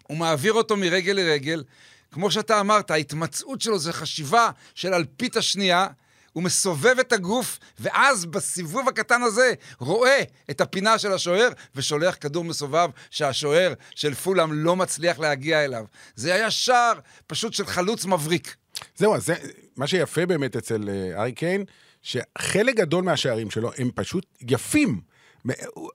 [0.07, 1.65] הוא מעביר אותו מרגל לרגל.
[2.11, 5.87] כמו שאתה אמרת, ההתמצאות שלו זה חשיבה של אלפית השנייה.
[6.33, 12.45] הוא מסובב את הגוף, ואז בסיבוב הקטן הזה רואה את הפינה של השוער, ושולח כדור
[12.45, 15.85] מסובב שהשוער של פולאם לא מצליח להגיע אליו.
[16.17, 18.57] זה היה שער פשוט של חלוץ מבריק.
[18.97, 19.35] זהו, אז זה,
[19.77, 21.65] מה שיפה באמת אצל אה, ארי קיין,
[22.05, 25.01] שחלק גדול מהשערים שלו הם פשוט יפים.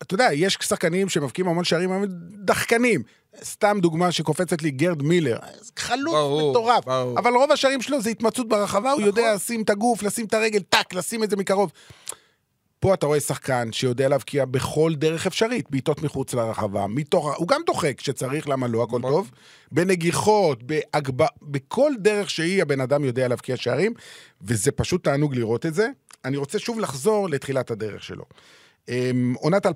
[0.02, 2.06] אתה יודע, יש שחקנים שמבקיעים המון שערים, הם
[2.46, 3.04] דחקנים.
[3.44, 5.38] סתם דוגמה שקופצת לי, גרד מילר.
[5.78, 6.86] חלוץ ברור, מטורף.
[6.86, 7.20] ברור.
[7.20, 10.60] אבל רוב השערים שלו זה התמצאות ברחבה, הוא יודע לשים את הגוף, לשים את הרגל,
[10.70, 11.72] טאק, לשים את זה מקרוב.
[12.80, 17.62] פה אתה רואה שחקן שיודע להבקיע בכל דרך אפשרית, בעיטות מחוץ לרחבה, מתוך, הוא גם
[17.66, 19.12] דוחק כשצריך, למה לא, הכל נכון.
[19.12, 19.32] טוב.
[19.72, 21.26] בנגיחות, בהגב...
[21.42, 23.94] בכל דרך שהיא, הבן אדם יודע להבקיע שערים,
[24.42, 25.90] וזה פשוט תענוג לראות את זה.
[26.26, 28.26] אני רוצה שוב לחזור לתחילת הדרך שלו.
[28.90, 29.70] אמ, עונת 2014-2015,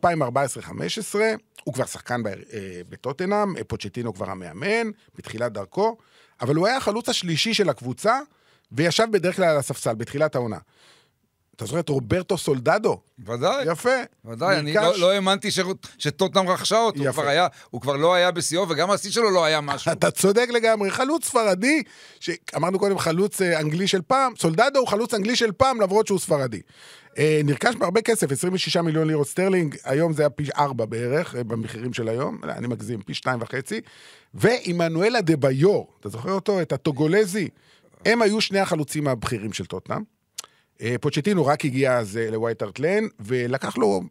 [1.63, 5.97] הוא כבר שחקן ב- אה, בטוטנאם, אה, פוצ'טינו כבר המאמן, בתחילת דרכו,
[6.41, 8.19] אבל הוא היה החלוץ השלישי של הקבוצה,
[8.71, 10.57] וישב בדרך כלל על הספסל בתחילת העונה.
[11.55, 12.99] אתה זוכר את רוברטו סולדדו?
[13.25, 13.65] ודאי.
[13.71, 13.89] יפה.
[14.25, 14.73] ודאי, אני.
[14.73, 15.59] לא, לא האמנתי ש...
[15.97, 17.21] שטוטנאם רכשה אותו, הוא יפה.
[17.21, 19.91] כבר, היה, הוא כבר לא היה בשיאו, וגם השיא שלו לא היה משהו.
[19.91, 21.83] אתה צודק לגמרי, חלוץ ספרדי,
[22.19, 26.19] שאמרנו קודם חלוץ אה, אנגלי של פעם, סולדדו הוא חלוץ אנגלי של פעם, למרות שהוא
[26.19, 26.61] ספרדי.
[27.17, 31.43] אה, נרכש בהרבה כסף, 26 מיליון לירות סטרלינג, היום זה היה פי 4 בערך, אה,
[31.43, 33.81] במחירים של היום, לא, אני מגזים, פי 2 וחצי.
[34.33, 36.61] ועמנואל אדבאיור, אתה זוכר אותו?
[36.61, 37.49] את הטוגולזי.
[38.05, 40.12] הם היו שני החלוצים הבכירים של טוטנאם.
[40.81, 44.01] אה, פוצ'טינו רק הגיע אז אה, לווייט הארט ליין, ולקח לו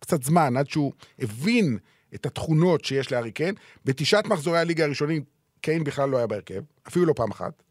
[0.00, 1.78] קצת זמן עד שהוא הבין
[2.14, 3.54] את התכונות שיש להארי קיין.
[3.84, 5.22] בתשעת מחזורי הליגה הראשונים,
[5.60, 7.62] קיין בכלל לא היה בהרכב, אפילו לא פעם אחת.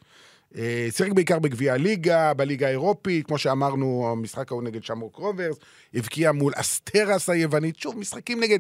[0.58, 5.58] אה, שיחק בעיקר בגביע הליגה, בליגה האירופית, כמו שאמרנו, המשחק ההוא נגד שמרוק רוברס,
[5.94, 8.60] הבקיע מול אסטרס היוונית, שוב, משחקים נגד...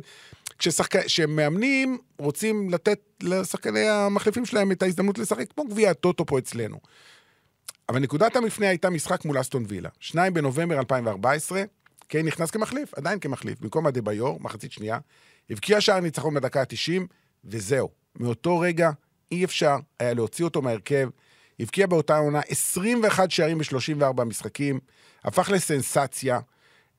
[0.59, 6.77] כשמאמנים רוצים לתת לשחקני המחליפים שלהם את ההזדמנות לשחק, כמו גביע הטוטו פה אצלנו.
[7.89, 9.89] אבל נקודת המפנה הייתה משחק מול אסטון וילה.
[9.99, 11.63] 2 בנובמבר 2014,
[12.07, 14.97] קיין נכנס כמחליף, עדיין כמחליף, במקום הדה ביור, מחצית שנייה,
[15.49, 17.01] הבקיע שער ניצחון בדקה ה-90,
[17.45, 17.89] וזהו.
[18.19, 18.91] מאותו רגע
[19.31, 21.09] אי אפשר היה להוציא אותו מהרכב.
[21.59, 24.79] הבקיע באותה עונה 21 שערים ב-34 משחקים,
[25.23, 26.39] הפך לסנסציה,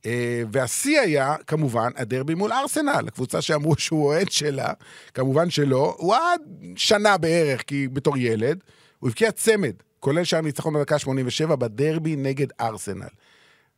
[0.06, 4.72] אה, והשיא היה, כמובן, הדרבי מול ארסנל, הקבוצה שאמרו שהוא אוהד שלה,
[5.14, 6.40] כמובן שלא, הוא עד
[6.76, 8.64] שנה בערך, כי בתור ילד,
[8.98, 13.08] הוא הבקיע צמד, כולל שער ניצחון בדקה 87 בדרבי נגד ארסנל.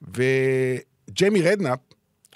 [0.02, 1.78] וג'יימי רדנאפ,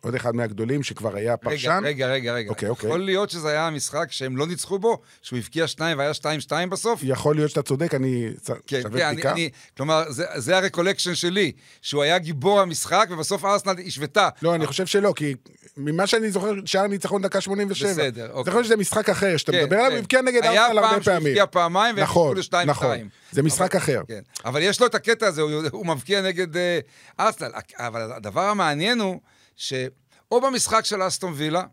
[0.04, 2.50] עוד אחד מהגדולים שכבר היה פרשן, רגע, רגע, רגע.
[2.50, 2.88] אוקיי, אוקיי.
[2.88, 6.70] יכול להיות שזה היה המשחק שהם לא ניצחו בו, שהוא הבקיע שניים והיה שתיים שתיים
[6.70, 7.00] בסוף?
[7.02, 8.28] יכול להיות שאתה צודק, אני
[8.66, 9.32] כן, שווה כן, אני, בדיקה.
[9.32, 14.28] אני, כלומר, זה, זה הרקולקשן שלי, שהוא היה גיבור המשחק, ובסוף ארסנל השוותה.
[14.42, 15.34] לא, אני חושב שלא, כי
[15.76, 17.90] ממה שאני זוכר, שער ניצחון דקה 87.
[17.90, 18.52] בסדר, אני אוקיי.
[18.52, 19.94] זוכר שזה משחק אחר, שאתה כן, מדבר עליו, כן.
[19.94, 21.28] הוא הבקיע נגד היה ארסנל הרבה פעם שהוא פעמים.
[21.28, 22.86] הבקיע פעמיים, והם נכון, לשתיים נכון.
[22.86, 23.08] שתיים.
[23.32, 24.02] זה משחק אחר.
[24.08, 24.20] כן.
[24.44, 26.78] אבל יש לו את הקטע הזה, הוא, הוא מבקיע נגד אה,
[27.20, 27.50] ארסנל.
[27.78, 29.20] אבל הדבר המעניין הוא,
[29.56, 31.64] שאו במשחק של אסטון וילה,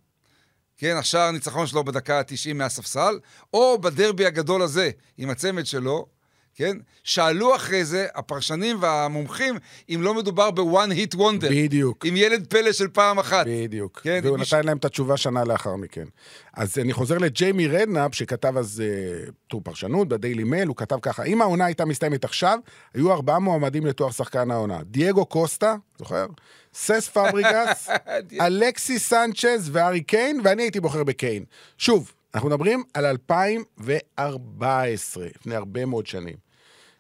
[0.78, 3.20] כן, השער הניצחון שלו בדקה ה-90 מהספסל,
[3.54, 6.08] או בדרבי הגדול הזה, עם הצמד שלו,
[6.56, 6.78] כן?
[7.04, 9.56] שאלו אחרי זה, הפרשנים והמומחים,
[9.90, 11.50] אם לא מדובר ב-one hit wonder.
[11.50, 12.06] בדיוק.
[12.06, 13.46] עם ילד פלא של פעם אחת.
[13.50, 14.00] בדיוק.
[14.04, 16.06] כן, והוא נתן להם את התשובה שנה לאחר מכן.
[16.54, 21.24] אז אני חוזר לג'יימי רדנאפ, שכתב אז אה, טור פרשנות בדיילי מייל, הוא כתב ככה,
[21.24, 22.60] אם העונה הייתה מסתיימת עכשיו,
[22.94, 24.80] היו ארבעה מועמדים לתואר שחקן העונה.
[24.84, 26.26] דייגו קוסטה, זוכר?
[26.74, 27.90] ססק פברגאס,
[28.46, 31.44] אלכסיס סנצ'ז והארי קיין, ואני הייתי בוחר בקיין.
[31.78, 36.36] שוב, אנחנו מדברים על 2014, לפני הרבה מאוד שנים.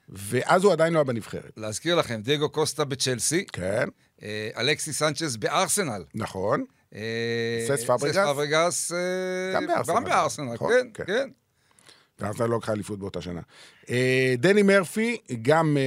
[0.10, 1.52] ואז הוא עדיין לא היה בנבחרת.
[1.58, 3.88] להזכיר לכם, דייגו קוסטה בצ'לסי, כן,
[4.24, 6.04] אה, אלכסיס סנצ'ז בארסנל.
[6.15, 6.65] נכון.
[6.96, 8.17] אה, סס פבריגס?
[8.17, 8.98] סס פבריגס, אה,
[9.56, 9.96] גם בארסנל.
[9.96, 11.04] גם בארסנל, נכון, כן, כן.
[11.06, 11.30] כן.
[12.20, 13.41] וארסנל לא לקחה אליפות באותה שנה.
[14.38, 15.78] דני מרפי, גם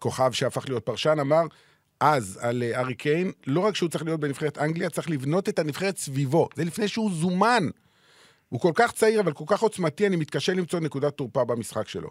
[0.00, 1.42] כוכב שהפך להיות פרשן, אמר
[2.00, 5.98] אז על הארי קיין, לא רק שהוא צריך להיות בנבחרת אנגליה, צריך לבנות את הנבחרת
[5.98, 6.48] סביבו.
[6.56, 7.68] זה לפני שהוא זומן.
[8.48, 12.10] הוא כל כך צעיר, אבל כל כך עוצמתי, אני מתקשה למצוא נקודת תורפה במשחק שלו.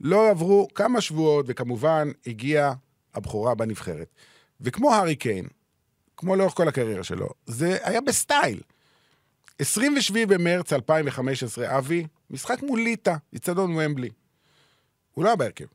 [0.00, 2.74] לא עברו כמה שבועות, וכמובן, הגיעה
[3.14, 4.14] הבכורה בנבחרת.
[4.60, 5.46] וכמו הארי קיין,
[6.16, 8.60] כמו לאורך כל הקריירה שלו, זה היה בסטייל.
[9.58, 14.10] 27 במרץ 2015, אבי, משחק מול ליטא, אצטדיון ומבלי.
[15.12, 15.66] הוא לא היה בהרכב.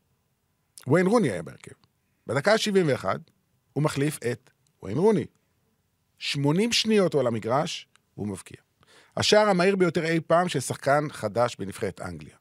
[0.88, 1.72] וויין רוני היה בהרכב.
[2.28, 3.06] בדקה ה-71,
[3.74, 4.50] הוא מחליף את
[4.84, 5.26] וויין רוני.
[6.20, 7.88] 80 שניות הוא על המגרש,
[8.18, 8.65] והוא מבקיע.
[9.18, 12.36] השער המהיר ביותר אי פעם של שחקן חדש בנבחרת אנגליה.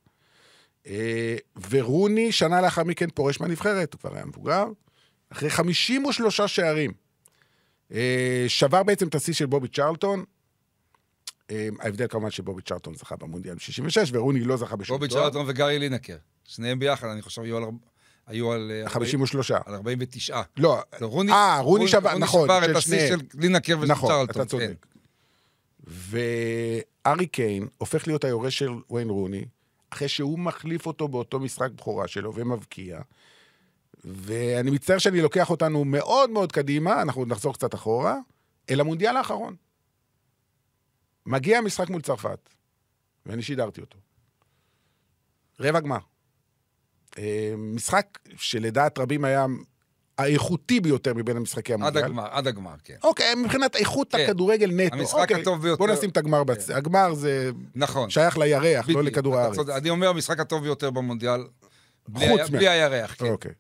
[0.86, 1.36] אה,
[1.70, 4.64] ורוני, שנה לאחר מכן, פורש מהנבחרת, הוא כבר היה מבוגר,
[5.30, 6.92] אחרי 53 שערים.
[7.92, 10.24] אה, שבר בעצם את השיא של בובי צ'רלטון.
[11.50, 15.22] אה, ההבדל כמובן שבובי צ'רלטון זכה במונדיאל ב-66, ורוני לא זכה בשום בובי תואר.
[15.22, 16.16] צ'רלטון וגארי לינקר.
[16.44, 17.64] שניהם ביחד, אני חושב, היו על...
[18.26, 18.72] היו על...
[18.84, 19.50] אה, 53.
[19.50, 20.42] על 49.
[20.56, 23.08] לא, לא, רוני, אה, רוני שבר, נכון, שבר של את השיא.
[23.08, 24.42] של לינקר ושל נכון, צ'רלטון.
[24.42, 24.86] אתה צודק.
[25.84, 29.44] וארי קיין הופך להיות היורש של וויין רוני,
[29.90, 33.00] אחרי שהוא מחליף אותו באותו משחק בכורה שלו ומבקיע.
[34.04, 38.18] ואני מצטער שאני לוקח אותנו מאוד מאוד קדימה, אנחנו נחזור קצת אחורה.
[38.70, 39.56] אל המונדיאל האחרון.
[41.26, 42.50] מגיע המשחק מול צרפת,
[43.26, 43.98] ואני שידרתי אותו.
[45.60, 45.98] רבע גמר.
[47.18, 49.46] אה, משחק שלדעת רבים היה
[50.18, 52.04] האיכותי ביותר מבין המשחקי עד המונדיאל.
[52.04, 52.94] הגמר, עד הגמר, כן.
[53.04, 54.24] אוקיי, מבחינת איכות כן.
[54.24, 54.96] הכדורגל נטו.
[54.96, 55.84] המשחק אוקיי, הטוב ביותר.
[55.86, 56.74] בוא נשים את הגמר בצד.
[56.74, 58.10] הגמר זה נכון.
[58.10, 59.54] שייך לירח, לא בדיוק, לכדור אתה הארץ.
[59.56, 59.72] צודק.
[59.76, 61.40] אני אומר, המשחק הטוב ביותר במונדיאל,
[62.08, 63.26] בלי ה- בלי הירח, כן.
[63.26, 63.50] אוקיי.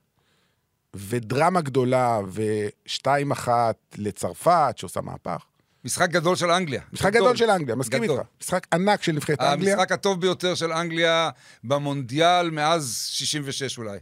[0.96, 5.44] ודרמה גדולה, ושתיים אחת לצרפת, שעושה מהפך.
[5.84, 6.80] משחק גדול של אנגליה.
[6.92, 8.18] משחק גדול של אנגליה, מסכים גדול.
[8.18, 8.28] איתך.
[8.42, 9.74] משחק ענק של נבחרת אנגליה.
[9.74, 11.30] המשחק הטוב ביותר של אנגליה
[11.64, 13.98] במונדיאל מאז 66 אולי.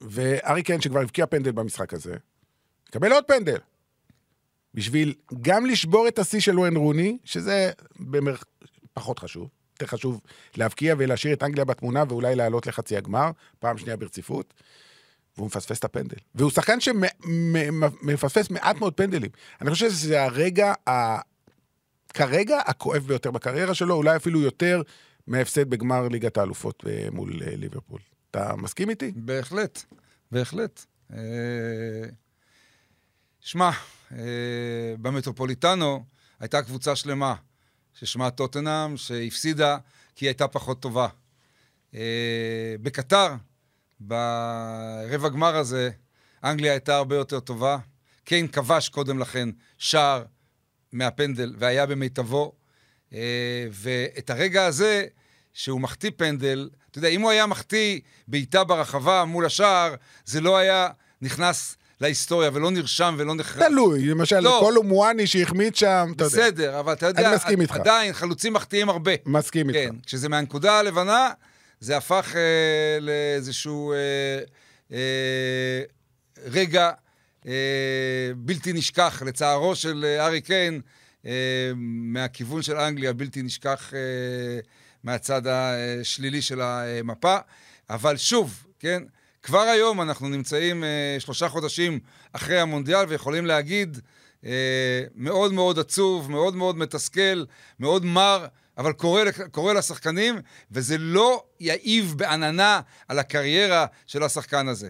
[0.00, 2.14] וארי קיין, שכבר הבקיע פנדל במשחק הזה,
[2.88, 3.58] יקבל עוד פנדל.
[4.74, 8.34] בשביל גם לשבור את השיא של לואן רוני, שזה במר...
[8.92, 10.20] פחות חשוב, יותר חשוב
[10.56, 14.54] להבקיע ולהשאיר את אנגליה בתמונה ואולי לעלות לחצי הגמר, פעם שנייה ברציפות,
[15.36, 16.16] והוא מפספס את הפנדל.
[16.34, 19.30] והוא שחקן שמפספס מעט מאוד פנדלים.
[19.60, 21.20] אני חושב שזה הרגע, ה...
[22.14, 24.82] כרגע, הכואב ביותר בקריירה שלו, אולי אפילו יותר
[25.26, 28.00] מההפסד בגמר ליגת האלופות אה, מול אה, ליברפול.
[28.30, 29.12] אתה מסכים איתי?
[29.16, 29.82] בהחלט,
[30.32, 30.84] בהחלט.
[31.12, 31.18] אה,
[33.40, 33.70] שמע,
[34.12, 36.04] אה, במטרופוליטנו
[36.40, 37.34] הייתה קבוצה שלמה
[37.94, 39.78] ששמה טוטנאם, שהפסידה
[40.14, 41.08] כי היא הייתה פחות טובה.
[41.94, 43.34] אה, בקטר,
[44.00, 45.90] ברבע גמר הזה,
[46.44, 47.78] אנגליה הייתה הרבה יותר טובה.
[48.24, 50.24] קיין כבש קודם לכן שער
[50.92, 52.52] מהפנדל והיה במיטבו.
[53.70, 55.06] ואת הרגע הזה,
[55.52, 60.56] שהוא מחטיא פנדל, אתה יודע, אם הוא היה מחטיא בעיטה ברחבה מול השער, זה לא
[60.56, 60.88] היה
[61.22, 63.68] נכנס להיסטוריה ולא נרשם ולא נחרב.
[63.68, 64.58] תלוי, למשל, לא.
[64.60, 66.36] קולו מואני שהחמיץ שם, אתה יודע.
[66.36, 67.74] בסדר, אבל אתה יודע, אני מסכים איתך.
[67.74, 69.12] עדיין, חלוצים מחטיאים הרבה.
[69.26, 69.78] מסכים איתך.
[69.78, 71.30] כן, כשזה מהנקודה הלבנה,
[71.80, 73.98] זה הפך אה, לאיזשהו אה,
[74.92, 75.82] אה,
[76.46, 76.90] רגע
[77.46, 77.52] אה,
[78.36, 80.80] בלתי נשכח, לצערו של אה, ארי קיין,
[81.26, 84.60] אה, מהכיוון של אנגליה, בלתי נשכח אה,
[85.04, 87.36] מהצד השלילי של המפה.
[87.90, 89.02] אבל שוב, כן,
[89.42, 92.00] כבר היום אנחנו נמצאים אה, שלושה חודשים
[92.32, 93.98] אחרי המונדיאל ויכולים להגיד,
[94.44, 97.44] אה, מאוד מאוד עצוב, מאוד מאוד מתסכל,
[97.80, 98.46] מאוד מר,
[98.78, 100.34] אבל קורה, לק- קורה לשחקנים,
[100.70, 104.88] וזה לא יעיב בעננה על הקריירה של השחקן הזה.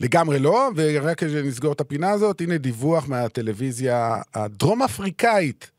[0.00, 5.70] לגמרי לא, ורק נסגור את הפינה הזאת, הנה דיווח מהטלוויזיה הדרום-אפריקאית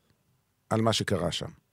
[0.70, 1.65] על מה שקרה שם.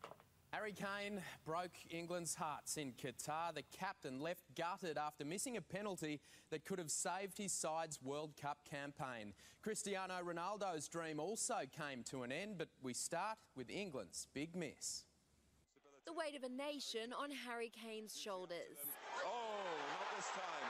[1.44, 3.55] Harry Kane broke England's hearts in Qatar.
[3.55, 8.35] The captain left gutted after missing a penalty that could have saved his side's World
[8.40, 9.33] Cup campaign.
[9.62, 15.05] Cristiano Ronaldo's dream also came to an end, but we start with England's big miss.
[16.05, 18.78] The weight of a nation on Harry Kane's shoulders.
[19.24, 19.31] Oh,
[19.94, 20.68] not this time.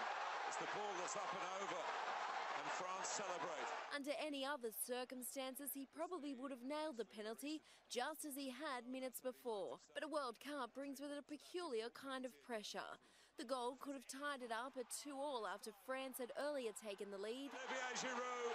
[0.48, 2.01] It's the ball that's up and over.
[2.82, 3.68] France celebrate.
[3.94, 8.90] Under any other circumstances, he probably would have nailed the penalty just as he had
[8.90, 9.78] minutes before.
[9.94, 12.98] But a World Cup brings with it a peculiar kind of pressure.
[13.38, 17.14] The goal could have tied it up at 2 all after France had earlier taken
[17.14, 17.54] the lead.
[17.54, 18.54] Olivier Giroud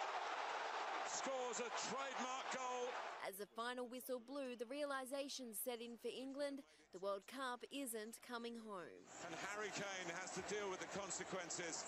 [1.08, 2.92] scores a trademark goal.
[3.24, 6.64] As the final whistle blew, the realisation set in for England
[6.94, 9.04] the World Cup isn't coming home.
[9.28, 11.84] And Harry Kane has to deal with the consequences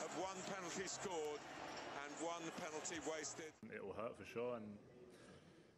[0.00, 1.40] of one penalty scored
[2.34, 3.52] one penalty wasted.
[3.76, 4.66] It will hurt for sure, and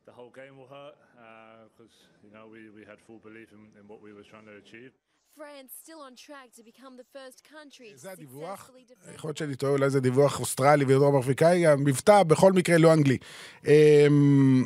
[0.09, 0.97] the whole game will hurt
[1.71, 4.57] because you know we, we had full belief in, in what we were trying to
[4.65, 4.93] achieve.
[5.37, 8.71] France still on track to become the first country to זה הדיווח.
[9.15, 13.19] יכול להיות שאני טועה, אולי זה דיווח אוסטרלי ודרום אפריקאי, המבטא בכל מקרה לא אנגלי.
[13.67, 14.65] אמ,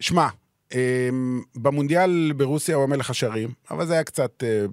[0.00, 0.28] שמע,
[0.74, 4.64] אמ, במונדיאל ברוסיה הוא המלך השערים, אבל זה היה קצת, אה,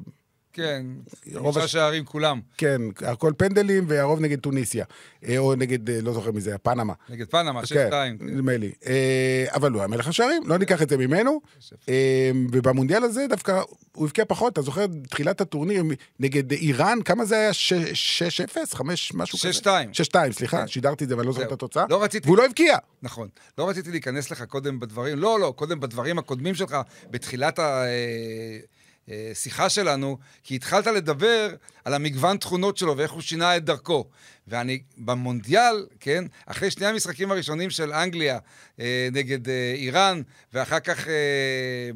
[0.56, 0.86] כן,
[1.36, 2.40] רוב חמישה הש- שערים כולם.
[2.58, 4.86] כן, הכל פנדלים והרוב נגד טוניסיה.
[5.28, 6.94] אה, או נגד, אה, לא זוכר מי זה, היה, פנמה.
[7.10, 7.68] נגד פנמה, 6-2.
[7.70, 8.72] כן, נדמה לי.
[8.88, 11.42] אה, אבל הוא היה מלך השערים, לא ניקח את זה ממנו.
[12.52, 13.62] ובמונדיאל הזה דווקא
[13.96, 15.84] הוא הבקיע פחות, אתה זוכר, תחילת הטורניר
[16.20, 17.52] נגד איראן, כמה זה היה?
[17.54, 18.76] 6-0?
[18.76, 19.50] 5 משהו כזה?
[19.50, 19.68] 6-2.
[19.94, 20.68] 6-2, סליחה, כן.
[20.68, 21.52] שידרתי את זה ואני לא זוכר את.
[21.52, 21.86] התוצאה.
[21.90, 22.78] לא רציתי- והוא לא הבקיע.
[23.04, 23.28] נכון.
[23.58, 26.78] לא רציתי להיכנס לך קודם בדברים, לא, לא, קודם בדברים הקודמים שלך,
[27.12, 27.60] בתחילת
[29.32, 34.06] השיחה שלנו, כי התחלת לדבר על המגוון תכונות שלו ואיך הוא שינה את דרכו.
[34.48, 38.40] ואני, במונדיאל, כן, אחרי שני המשחקים הראשונים של אנגליה
[38.80, 40.22] אה, נגד אה, איראן,
[40.54, 41.90] ואחר כך אה,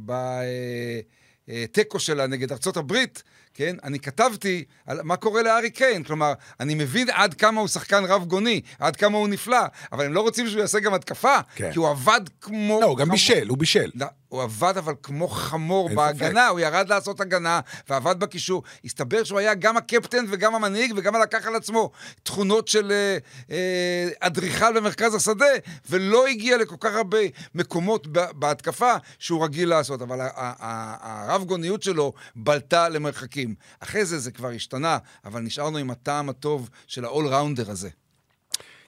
[1.47, 6.03] בתיקו שלה נגד ארצות הברית, כן, אני כתבתי על מה קורה לארי קיין.
[6.03, 10.13] כלומר, אני מבין עד כמה הוא שחקן רב גוני, עד כמה הוא נפלא, אבל הם
[10.13, 11.71] לא רוצים שהוא יעשה גם התקפה, כן.
[11.71, 12.79] כי הוא עבד כמו...
[12.81, 13.91] לא, הוא גם כמו- בישל, הוא בישל.
[14.29, 18.63] הוא עבד אבל כמו חמור בהגנה, הוא ירד לעשות הגנה ועבד בקישור.
[18.85, 21.91] הסתבר שהוא היה גם הקפטן וגם המנהיג וגם לקח על עצמו
[22.23, 23.17] תכונות של אה,
[23.51, 25.45] אה, אדריכל במרכז השדה,
[25.89, 27.19] ולא הגיע לכל כך הרבה
[27.55, 30.01] מקומות בהתקפה שהוא רגיל לעשות.
[30.01, 33.55] אבל הרב גוניות שלו בלטה למרחקים.
[33.79, 37.89] אחרי זה זה כבר השתנה, אבל נשארנו עם הטעם הטוב של ה-all-rounder הזה.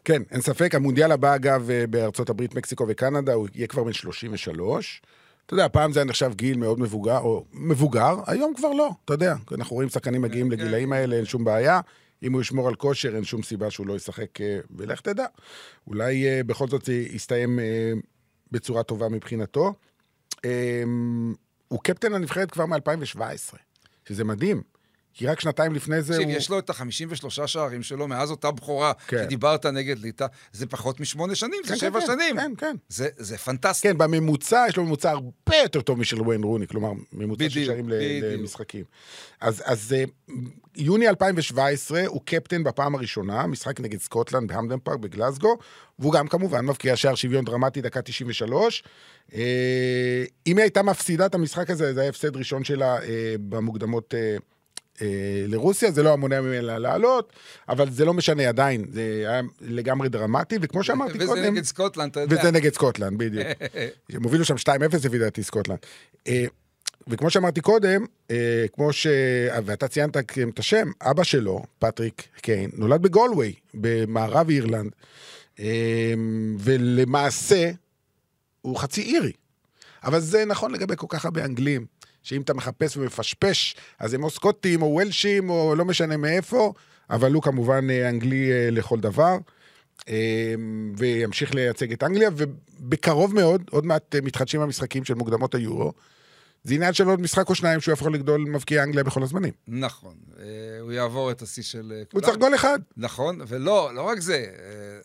[0.06, 0.76] כן, אין ספק.
[0.76, 5.02] המונדיאל הבא, אגב, אה, בארצות הברית, מקסיקו וקנדה, הוא יהיה כבר בן 33.
[5.52, 9.14] אתה יודע, פעם זה היה נחשב גיל מאוד מבוגר, או מבוגר, היום כבר לא, אתה
[9.14, 9.36] יודע.
[9.58, 10.52] אנחנו רואים שחקנים מגיעים כן.
[10.60, 11.80] לגילאים האלה, אין שום בעיה.
[12.24, 15.26] אם הוא ישמור על כושר, אין שום סיבה שהוא לא ישחק, אה, ולך תדע.
[15.88, 17.92] אולי אה, בכל זאת זה יסתיים אה,
[18.52, 19.74] בצורה טובה מבחינתו.
[21.68, 23.56] הוא קפטן הנבחרת כבר מ-2017,
[24.08, 24.62] שזה מדהים.
[25.14, 26.38] כי רק שנתיים לפני זה תקשיב, הוא...
[26.38, 29.24] יש לו את ה-53 שערים שלו מאז אותה בכורה כן.
[29.24, 32.36] שדיברת נגד ליטא, זה פחות משמונה שנים, זה כן, שבע כן, שנים.
[32.36, 32.76] כן, כן.
[32.90, 33.88] זה, זה פנטסטי.
[33.88, 37.90] כן, בממוצע, יש לו ממוצע הרבה יותר טוב משל וויין רוני, כלומר, ממוצע של שערים.
[37.90, 38.84] למשחקים.
[39.42, 40.04] אז, אז אה,
[40.76, 45.58] יוני 2017 הוא קפטן בפעם הראשונה, משחק נגד סקוטלנד בהמדן פארק בגלסגו,
[46.00, 48.84] והוא גם כמובן מבקיע שער שוויון דרמטי, דקה 93.
[49.34, 54.14] אה, אם היא הייתה מפסידה את המשחק הזה, זה היה הפסד ראשון שלה אה, במוקדמות...
[55.02, 55.08] אה,
[55.48, 57.34] לרוסיה, זה לא המונע ממנה לעלות,
[57.70, 61.44] אבל זה לא משנה עדיין, זה היה לגמרי דרמטי, וכמו שאמרתי וזה קודם...
[61.44, 62.40] נגד סקוטלנד, אתה יודע.
[62.40, 63.48] וזה נגד סקוטלנד, בדיוק.
[64.14, 64.68] הם הובילו שם 2-0
[65.06, 65.78] לפי דעתי סקוטלנד.
[66.28, 66.46] אה,
[67.08, 69.08] וכמו שאמרתי קודם, אה, כמו ש...
[69.66, 74.92] ואתה ציינת את השם, אבא שלו, פטריק קיין, נולד בגולווי, במערב אירלנד,
[76.60, 77.72] ולמעשה
[78.62, 79.32] הוא חצי אירי.
[80.04, 81.86] אבל זה נכון לגבי כל כך הרבה אנגלים,
[82.24, 86.74] שאם אתה מחפש ומפשפש, אז הם או סקוטים או וולשים או לא משנה מאיפה,
[87.10, 89.38] אבל הוא כמובן אה, אנגלי אה, לכל דבר.
[90.10, 90.54] אה,
[90.98, 95.94] וימשיך לייצג את אנגליה, ובקרוב מאוד, עוד מעט מתחדשים המשחקים של מוקדמות היורו.
[96.64, 99.54] זה עניין של עוד משחק או שניים שהוא יהפוך לגדול מבקיע אנגליה בכל הזמנים.
[99.68, 100.16] נכון,
[100.82, 102.26] הוא יעבור את השיא של אה, הוא כולם.
[102.26, 102.80] צריך גול אחד.
[102.98, 104.46] נכון, ולא, לא רק זה,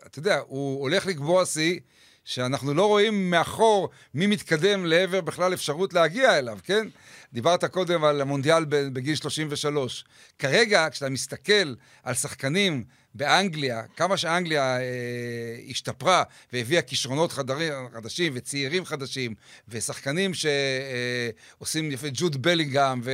[0.06, 1.80] אתה יודע, הוא הולך לקבוע שיא
[2.26, 6.88] שאנחנו לא רואים מאחור מי מתקדם לעבר בכלל אפשרות להגיע אליו, כן?
[7.32, 10.04] דיברת קודם על המונדיאל בגיל 33.
[10.38, 12.84] כרגע, כשאתה מסתכל על שחקנים
[13.16, 14.82] באנגליה, כמה שאנגליה אה,
[15.70, 19.34] השתפרה והביאה כישרונות חדרים, חדשים וצעירים חדשים,
[19.68, 23.10] ושחקנים שעושים יפה, ג'וד בלינגהם, ו...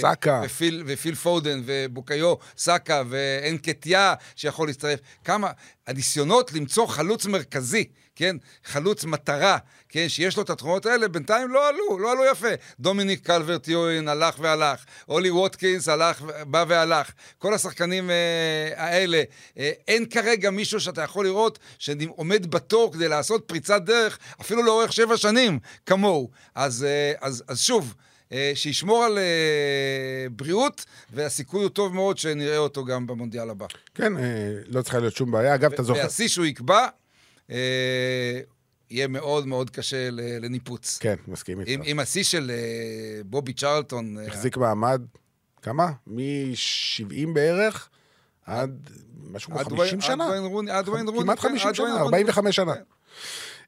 [0.00, 0.42] סאקה.
[0.44, 5.00] ופיל, ופיל פודן, ובוקיו, סאקה, ואנקטיה שיכול להצטרף.
[5.24, 5.50] כמה,
[5.86, 7.84] הניסיונות למצוא חלוץ מרכזי,
[8.16, 8.36] כן?
[8.64, 10.08] חלוץ מטרה, כן?
[10.08, 12.48] שיש לו את התכונות האלה, בינתיים לא עלו, לא עלו יפה.
[12.80, 17.10] דומיניק קלברט יואין הלך והלך, אולי ווטקינס הלך, בא והלך.
[17.38, 18.16] כל השחקנים אה,
[18.76, 19.24] האלה, אה,
[19.88, 25.16] אין כרגע מישהו שאתה יכול לראות שעומד בתור כדי לעשות פריצת דרך, אפילו לאורך שבע
[25.16, 26.30] שנים, כמוהו.
[26.54, 27.94] אז, אה, אז, אז שוב,
[28.32, 33.66] אה, שישמור על אה, בריאות, והסיכוי הוא טוב מאוד שנראה אותו גם במונדיאל הבא.
[33.94, 34.22] כן, אה,
[34.66, 35.54] לא צריכה להיות שום בעיה.
[35.54, 36.00] אגב, אתה זוכר...
[36.00, 36.86] והשיא שהוא יקבע,
[37.50, 38.40] אה,
[38.90, 40.98] יהיה מאוד מאוד קשה לניפוץ.
[40.98, 41.70] כן, מסכים איתך.
[41.84, 45.02] עם, השיא של אה, בובי צ'רלטון, אה, החזיק מעמד,
[45.62, 45.92] כמה?
[46.06, 47.88] מ-70 בערך
[48.46, 48.70] עד
[49.30, 50.24] משהו כמו עד 50 וויין- שנה?
[50.78, 52.16] עד וויין רוני, כמעט כן, 50 עד וויין שנה, רוני.
[52.16, 52.74] 45 שנה.
[52.74, 52.80] כן.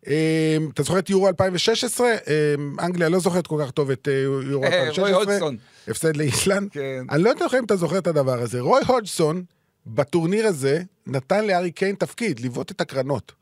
[0.07, 2.09] אמ, אתה זוכר את יורו 2016?
[2.57, 4.13] אמ, אנגליה לא זוכרת כל כך טוב את אה,
[4.51, 5.05] יורו אה, 2016.
[5.05, 5.57] רוי הודסון.
[5.89, 6.71] הפסד לאיסלנד.
[6.73, 7.05] כן.
[7.11, 8.61] אני לא יודע אם אתה זוכר את הדבר הזה.
[8.61, 9.43] רוי הודסון,
[9.87, 13.33] בטורניר הזה, נתן לארי קיין תפקיד, לבעוט את הקרנות.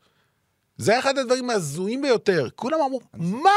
[0.77, 2.47] זה היה אחד הדברים ההזויים ביותר.
[2.55, 3.49] כולם אמרו, מה?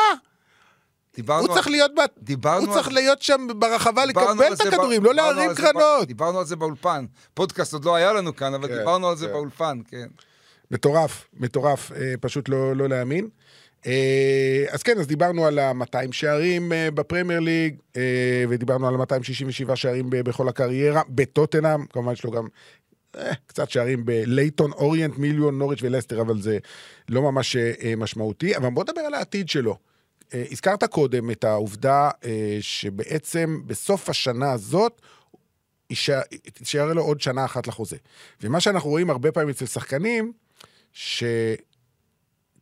[1.16, 5.02] דיברנו הוא צריך להיות, בת- דיברנו הוא צריך על- להיות שם ברחבה לקבל את הכדורים,
[5.02, 6.06] ב- לא להרים זה ב- קרנות.
[6.08, 7.04] דיברנו על זה באולפן.
[7.34, 9.32] פודקאסט עוד לא היה לנו כאן, אבל כן, דיברנו על זה כן.
[9.32, 10.06] באולפן, כן.
[10.70, 13.28] מטורף, מטורף, אה, פשוט לא, לא להאמין.
[13.86, 18.02] אה, אז כן, אז דיברנו על ה-200 שערים אה, בפרמייר ליג, אה,
[18.48, 22.46] ודיברנו על ה-267 שערים ב- בכל הקריירה, בטוטנאם, כמובן יש לו גם
[23.18, 26.58] אה, קצת שערים בלייטון, אוריינט, מיליון, נוריץ' ולסטר, אבל זה
[27.08, 28.56] לא ממש אה, משמעותי.
[28.56, 29.76] אבל בוא נדבר על העתיד שלו.
[30.34, 35.00] אה, הזכרת קודם את העובדה אה, שבעצם בסוף השנה הזאת,
[36.52, 37.96] תישאר לו עוד שנה אחת לחוזה.
[38.40, 40.32] ומה שאנחנו רואים הרבה פעמים אצל שחקנים,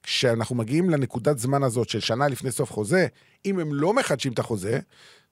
[0.01, 3.07] שכשאנחנו מגיעים לנקודת זמן הזאת של שנה לפני סוף חוזה,
[3.45, 4.79] אם הם לא מחדשים את החוזה,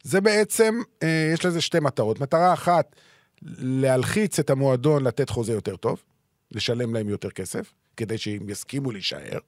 [0.03, 2.21] זה בעצם, אה, יש לזה שתי מטרות.
[2.21, 2.97] מטרה אחת,
[3.59, 6.03] להלחיץ את המועדון לתת חוזה יותר טוב,
[6.53, 9.39] לשלם להם יותר כסף, כדי שהם יסכימו להישאר,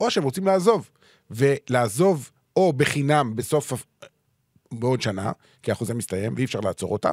[0.00, 0.90] או שהם רוצים לעזוב.
[1.30, 3.72] ולעזוב או בחינם בסוף,
[4.72, 7.12] בעוד שנה, כי החוזה מסתיים ואי אפשר לעצור אותם,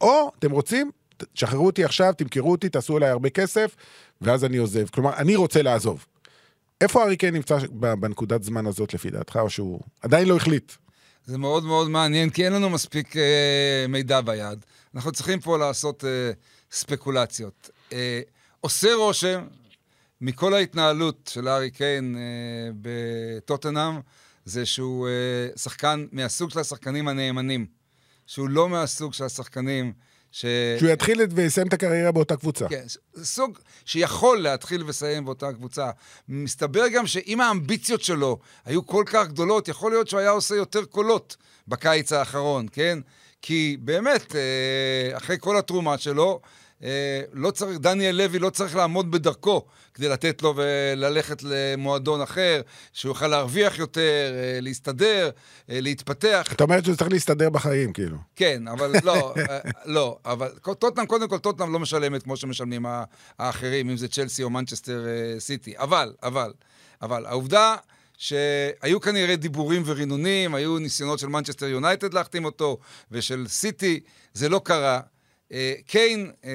[0.00, 0.90] או אתם רוצים,
[1.32, 3.76] תשחררו אותי עכשיו, תמכרו אותי, תעשו עליי הרבה כסף,
[4.20, 4.88] ואז אני עוזב.
[4.88, 6.06] כלומר, אני רוצה לעזוב.
[6.80, 10.72] איפה הארי קיין נמצא בנקודת זמן הזאת לפי דעתך, או שהוא עדיין לא החליט?
[11.26, 14.64] זה מאוד מאוד מעניין, כי אין לנו מספיק אה, מידע ביד.
[14.94, 16.32] אנחנו צריכים פה לעשות אה,
[16.70, 17.70] ספקולציות.
[17.92, 18.20] אה,
[18.60, 19.44] עושה רושם
[20.20, 24.00] מכל ההתנהלות של הארי קיין אה, בטוטנאם,
[24.44, 25.12] זה שהוא אה,
[25.56, 27.66] שחקן מהסוג של השחקנים הנאמנים.
[28.26, 29.92] שהוא לא מהסוג של השחקנים
[30.32, 30.44] ש...
[30.78, 32.68] שהוא יתחיל את- ויסיים את הקריירה באותה קבוצה.
[32.68, 32.84] כן,
[33.22, 35.90] סוג שיכול להתחיל ולסיים באותה קבוצה.
[36.28, 40.84] מסתבר גם שאם האמביציות שלו היו כל כך גדולות, יכול להיות שהוא היה עושה יותר
[40.84, 41.36] קולות
[41.68, 42.98] בקיץ האחרון, כן?
[43.42, 46.40] כי באמת, אה, אחרי כל התרומה שלו,
[47.32, 49.64] לא צריך, דניאל לוי לא צריך לעמוד בדרכו
[49.94, 52.60] כדי לתת לו וללכת למועדון אחר,
[52.92, 55.30] שהוא יוכל להרוויח יותר, אה, להסתדר,
[55.70, 56.48] אה, להתפתח.
[56.52, 58.16] אתה אומר שהוא צריך להסתדר בחיים, כאילו.
[58.36, 60.48] כן, אבל לא, אה, לא, אבל
[60.78, 62.86] טוטנאם, קודם כל, טוטנאם לא משלמת כמו שמשלמים
[63.38, 65.74] האחרים, אם זה צ'לסי או מנצ'סטר אה, סיטי.
[65.78, 66.52] אבל, אבל,
[67.02, 67.76] אבל, העובדה
[68.18, 72.78] שהיו כנראה דיבורים ורינונים, היו ניסיונות של מנצ'סטר יונייטד להחתים אותו,
[73.10, 74.00] ושל סיטי,
[74.34, 75.00] זה לא קרה.
[75.52, 76.50] אה, קיין אה,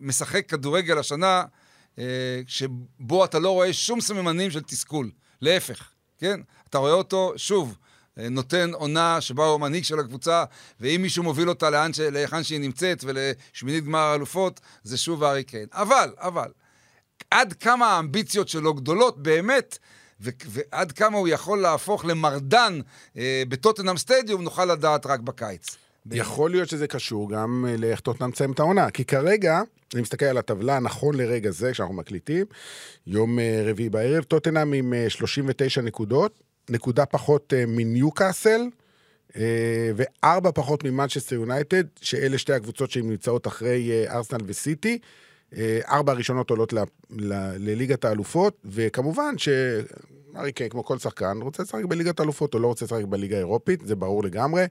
[0.00, 1.44] משחק כדורגל השנה,
[1.98, 2.04] אה,
[2.46, 5.10] שבו אתה לא רואה שום סממנים של תסכול.
[5.42, 6.40] להפך, כן?
[6.68, 7.76] אתה רואה אותו, שוב,
[8.16, 10.44] נותן עונה שבה הוא המנהיג של הקבוצה,
[10.80, 12.00] ואם מישהו מוביל אותה לאן ש...
[12.00, 15.66] להיכן שהיא נמצאת ולשמינית גמר האלופות, זה שוב הארי קיין.
[15.72, 16.50] אבל, אבל,
[17.30, 19.78] עד כמה האמביציות שלו גדולות באמת,
[20.20, 22.80] ו- ועד כמה הוא יכול להפוך למרדן
[23.16, 25.76] אה, בטוטנאם סטדיום, נוכל לדעת רק בקיץ.
[26.12, 29.60] יכול להיות שזה קשור גם אה, לאיך טוטנאם תסיים את העונה, כי כרגע,
[29.94, 32.46] אני מסתכל על הטבלה, נכון לרגע זה, כשאנחנו מקליטים,
[33.06, 36.40] יום אה, רביעי בערב, טוטנאם עם אה, 39 נקודות,
[36.70, 38.60] נקודה פחות אה, מניוקאסל,
[39.36, 44.98] אה, וארבע פחות ממנצ'סטר יונייטד, שאלה שתי הקבוצות שנמצאות אחרי אה, ארסנל וסיטי.
[45.56, 46.74] אה, ארבע הראשונות עולות
[47.58, 49.48] לליגת האלופות, וכמובן ש...
[50.36, 53.80] ארי קיין, כמו כל שחקן, רוצה לשחק בליגת האלופות, או לא רוצה לשחק בליגה האירופית,
[53.86, 54.64] זה ברור לגמרי.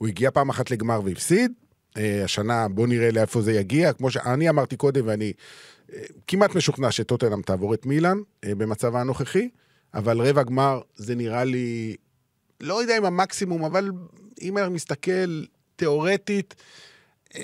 [0.00, 1.52] הוא הגיע פעם אחת לגמר והפסיד.
[1.96, 3.92] אה, השנה, בוא נראה לאיפה זה יגיע.
[3.92, 5.32] כמו שאני אמרתי קודם, ואני
[5.92, 9.48] אה, כמעט משוכנע שטוטנאם תעבור את מילאן אה, במצבה הנוכחי,
[9.94, 11.96] אבל רבע גמר זה נראה לי,
[12.60, 13.90] לא יודע אם המקסימום, אבל
[14.40, 15.44] אם אני מסתכל
[15.76, 16.54] תיאורטית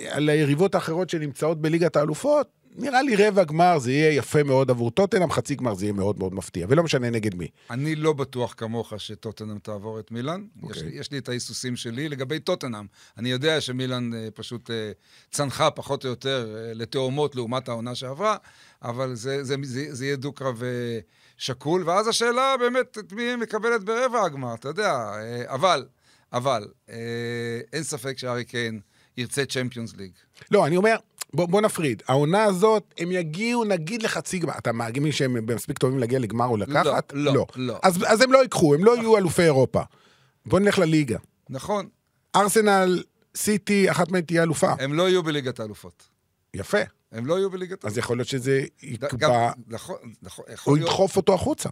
[0.08, 2.48] על היריבות האחרות שנמצאות בליגת האלופות,
[2.78, 6.18] נראה לי רבע גמר זה יהיה יפה מאוד עבור טוטנאם, חצי גמר זה יהיה מאוד
[6.18, 7.48] מאוד מפתיע, ולא משנה נגד מי.
[7.70, 10.44] אני לא בטוח כמוך שטוטנאם תעבור את מילאן.
[10.62, 10.70] Okay.
[10.70, 10.90] יש, אוקיי.
[10.90, 12.86] לי, יש לי את ההיסוסים שלי לגבי טוטנאם.
[13.18, 14.92] אני יודע שמילאן אה, פשוט אה,
[15.30, 18.36] צנחה פחות או יותר אה, לתאומות לעומת העונה שעברה,
[18.82, 20.98] אבל זה, זה, זה, זה יהיה דו-קרב אה,
[21.38, 24.92] שקול, ואז השאלה באמת את מי מקבלת ברבע הגמר, אתה יודע.
[24.92, 25.86] אה, אבל,
[26.32, 26.96] אבל, אה,
[27.72, 28.80] אין ספק שארי קיין
[29.16, 30.10] ירצה צ'מפיונס ליג.
[30.50, 30.96] לא, אני אומר,
[31.36, 32.02] בוא, בוא נפריד.
[32.08, 34.52] העונה הזאת, הם יגיעו נגיד לחצי גמר.
[34.58, 37.12] אתה מאמין שהם מספיק טובים להגיע לגמר או לקחת?
[37.14, 37.78] לא, לא, לא.
[37.82, 39.82] אז, אז הם לא ייקחו, הם לא יהיו אלופי אירופה.
[40.46, 41.18] בוא נלך לליגה.
[41.50, 41.88] נכון,
[42.36, 43.02] ארסנל,
[43.36, 44.72] סיטי, אחת מהן תהיה אלופה.
[44.78, 46.08] הם לא יהיו בליגת האלופות.
[46.54, 46.78] יפה.
[47.12, 47.90] הם לא יהיו בליגת האלופות.
[47.90, 50.78] אז יכול להיות שזה יקבע, נכון, נכון, הוא.
[50.78, 51.68] ידחוף אותו החוצה.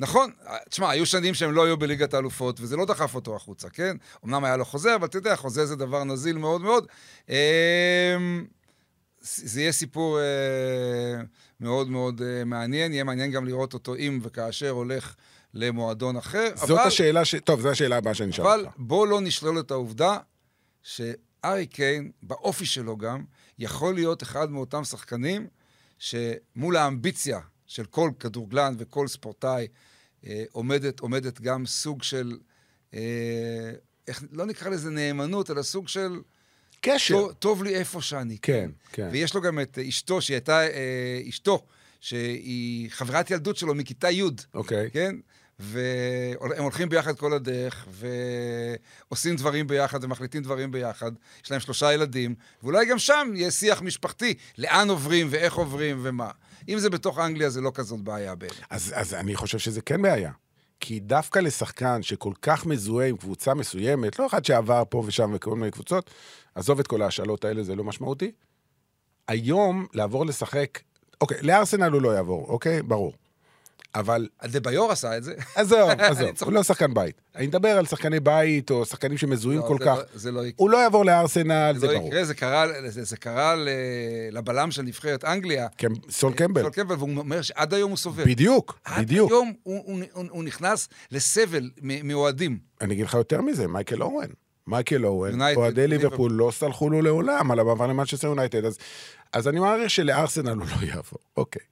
[0.00, 0.30] נכון,
[0.68, 3.96] תשמע, היו שנים שהם לא היו בליגת האלופות, וזה לא דחף אותו החוצה, כן?
[4.24, 6.86] אמנם היה לו חוזה, אבל אתה יודע, חוזה זה דבר נזיל מאוד מאוד.
[9.36, 11.22] זה יהיה סיפור אה,
[11.60, 15.14] מאוד מאוד אה, מעניין, יהיה מעניין גם לראות אותו אם וכאשר הולך
[15.54, 16.48] למועדון אחר.
[16.54, 17.34] זאת אבל, השאלה ש...
[17.34, 18.76] טוב, זו השאלה הבאה שאני אשאל אבל אותך.
[18.76, 20.18] בוא לא נשלול את העובדה
[20.82, 23.24] שארי קיין, באופי שלו גם,
[23.58, 25.46] יכול להיות אחד מאותם שחקנים
[25.98, 29.66] שמול האמביציה של כל כדורגלן וכל ספורטאי
[30.26, 32.38] אה, עומדת, עומדת גם סוג של,
[32.94, 33.72] אה,
[34.08, 36.20] איך, לא נקרא לזה נאמנות, אלא סוג של...
[36.80, 37.14] קשר.
[37.14, 38.38] טוב, טוב לי איפה שאני.
[38.42, 39.08] כן, כן.
[39.12, 41.66] ויש לו גם את אשתו, שהיא הייתה אה, אשתו,
[42.00, 44.22] שהיא חברת ילדות שלו מכיתה י',
[44.54, 44.90] אוקיי.
[44.90, 45.16] כן?
[45.58, 47.88] והם הולכים ביחד כל הדרך,
[49.08, 51.12] ועושים דברים ביחד ומחליטים דברים ביחד.
[51.44, 56.30] יש להם שלושה ילדים, ואולי גם שם יהיה שיח משפחתי, לאן עוברים ואיך עוברים ומה.
[56.68, 58.58] אם זה בתוך אנגליה, זה לא כזאת בעיה בעיניי.
[58.70, 60.32] אז, אז אני חושב שזה כן בעיה.
[60.80, 65.56] כי דווקא לשחקן שכל כך מזוהה עם קבוצה מסוימת, לא אחד שעבר פה ושם וכל
[65.56, 66.10] מיני קבוצות,
[66.54, 68.32] עזוב את כל ההשאלות האלה, זה לא משמעותי.
[69.28, 70.78] היום, לעבור לשחק,
[71.20, 72.82] אוקיי, לארסנל הוא לא יעבור, אוקיי?
[72.82, 73.12] ברור.
[73.98, 75.34] אבל דה ביור עשה את זה.
[75.54, 76.28] עזוב, עזוב.
[76.44, 77.20] הוא לא שחקן בית.
[77.36, 79.86] אני מדבר על שחקני בית, או שחקנים שמזוהים לא, כל כך.
[79.96, 80.52] לא- זה לא יקרה.
[80.56, 82.08] הוא לא יעבור לארסנל, זה זה לא ברור.
[82.08, 82.34] יקרה, זה
[83.16, 83.54] קרה,
[84.32, 86.62] לבלם של נבחרת אנגליה, כן, סול קמבל.
[86.62, 88.24] סול קמבל, והוא אומר שעד היום הוא סובל.
[88.24, 89.30] בדיוק, עד בדיוק.
[89.30, 92.58] היום הוא, נכנס לסבל מאוהדים.
[92.80, 94.28] אני אגיד לך יותר מזה, מייקל אוון.
[94.66, 96.32] מייקל אוון, אוהדי ליברפול.
[96.32, 98.62] לא סלחו לו לעולם על המעבר למנצ'סטר יונייטד.
[99.32, 101.62] אז אני מעריך שלארסנל הוא לא יעבור, אוקיי.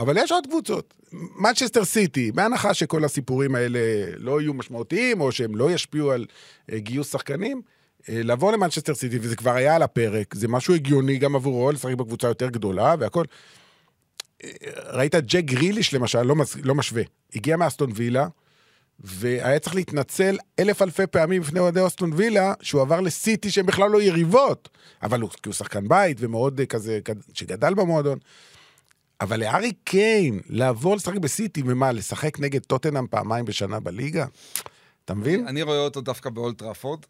[0.00, 0.94] אבל יש עוד קבוצות.
[1.12, 3.78] מנצ'סטר סיטי, בהנחה שכל הסיפורים האלה
[4.16, 6.26] לא יהיו משמעותיים, או שהם לא ישפיעו על
[6.72, 7.62] אה, גיוס שחקנים,
[8.08, 11.94] אה, לבוא למנצ'סטר סיטי, וזה כבר היה על הפרק, זה משהו הגיוני גם עבורו, לשחק
[11.94, 13.24] בקבוצה יותר גדולה והכל.
[14.44, 14.50] אה,
[14.92, 17.02] ראית ג'ק גריליש למשל, לא, מס, לא משווה,
[17.34, 18.26] הגיע מאסטון וילה,
[19.00, 23.90] והיה צריך להתנצל אלף אלפי פעמים בפני אוהדי אסטון וילה, שהוא עבר לסיטי שהם בכלל
[23.90, 24.68] לא יריבות,
[25.02, 27.00] אבל הוא, כי הוא שחקן בית ומאוד כזה,
[27.34, 28.18] שגדל במועדון.
[29.20, 34.26] אבל לארי קיין, לעבור לשחק בסיטי, ומה, לשחק נגד טוטנאם פעמיים בשנה בליגה?
[35.04, 35.48] אתה מבין?
[35.48, 37.00] אני רואה אותו דווקא באולד טראפורד.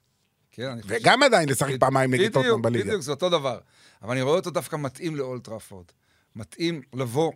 [0.51, 2.85] כן, אני חושב וגם עדיין לשחק פעמיים נגד טוטנאם בליגה.
[2.85, 3.59] בדיוק, זה אותו דבר.
[4.03, 5.85] אבל אני רואה אותו דווקא מתאים לאולד טראפורד.
[6.37, 7.33] מתאים לבוא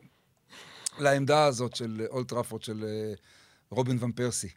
[0.98, 3.14] לעמדה הזאת של אולד טראפורד, של אה,
[3.70, 4.48] רובין ון פרסי.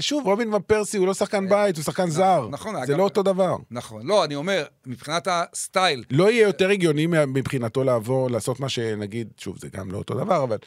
[0.00, 2.48] שוב, רובין ון פרסי הוא לא שחקן בית, הוא שחקן זר.
[2.50, 3.56] נכון, זה אגב- לא אותו דבר.
[3.70, 4.06] נכון.
[4.06, 9.58] לא, אני אומר, מבחינת הסטייל, לא יהיה יותר הגיוני מבחינתו לעבור, לעשות מה שנגיד, שוב,
[9.58, 10.58] זה גם לא אותו דבר, אבל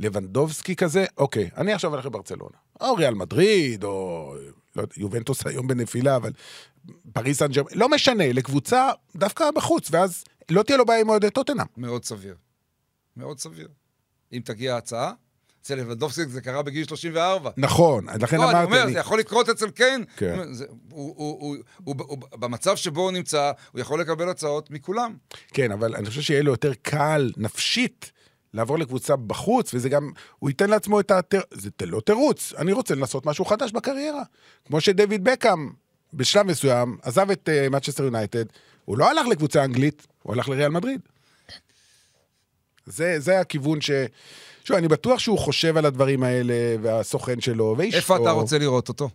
[0.00, 2.56] לבנדובסקי כזה, אוקיי, אני עכשיו הולך לברצלונה.
[2.80, 4.34] או ריאל מדריד, או
[4.76, 6.32] לא יודע, יובנטוס היום בנפילה, אבל
[7.12, 11.30] פריס סן ג'רמן, לא משנה, לקבוצה דווקא בחוץ, ואז לא תהיה לו בעיה עם אוהדי
[11.30, 11.66] טוטנאם.
[11.76, 12.34] מאוד סביר.
[13.16, 13.68] מאוד סביר.
[14.32, 15.12] אם תגיע הצעה,
[15.66, 17.50] אצל לבנדובסקי זה קרה בגיל 34.
[17.56, 20.04] נכון, לכן לא, אני אמרתי, אומר, אני- זה יכול לקרות אצל קיין.
[20.16, 20.52] כן.
[20.52, 25.16] זה- הוא- הוא- הוא- הוא- במצב שבו הוא נמצא, הוא יכול לקבל הצעות מכולם.
[25.48, 28.12] כן, אבל אני חושב שיהיה לו יותר קל נפשית
[28.54, 31.40] לעבור לקבוצה בחוץ, וזה גם, הוא ייתן לעצמו את התר...
[31.50, 34.22] זה לא תירוץ, אני רוצה לנסות משהו חדש בקריירה.
[34.66, 35.70] כמו שדויד בקאם,
[36.14, 38.44] בשלב מסוים, עזב את מצ'סטר יונייטד,
[38.84, 41.00] הוא לא הלך לקבוצה אנגלית, הוא הלך לריאל מדריד.
[42.86, 43.90] זה, זה הכיוון ש...
[44.66, 47.96] שוב, אני בטוח שהוא חושב על הדברים האלה, והסוכן שלו, ואשתו.
[47.96, 49.08] איפה אתה רוצה לראות אותו?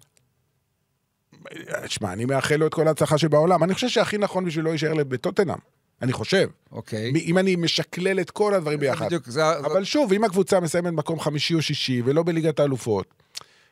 [1.86, 3.64] שמע, אני מאחל לו את כל ההצלחה שבעולם.
[3.64, 5.58] אני חושב שהכי נכון בשבילו יישאר בטוטנאם.
[6.02, 6.50] אני חושב.
[6.72, 7.12] אוקיי.
[7.12, 9.06] מ- אם אני משקלל את כל הדברים ביחד.
[9.06, 9.58] בדיוק, זה...
[9.58, 13.06] אבל שוב, אם הקבוצה מסיימת מקום חמישי או שישי, ולא בליגת האלופות,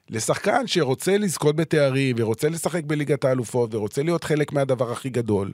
[0.10, 5.54] לשחקן שרוצה לזכות בתארים, ורוצה לשחק בליגת האלופות, ורוצה להיות חלק מהדבר הכי גדול, אה,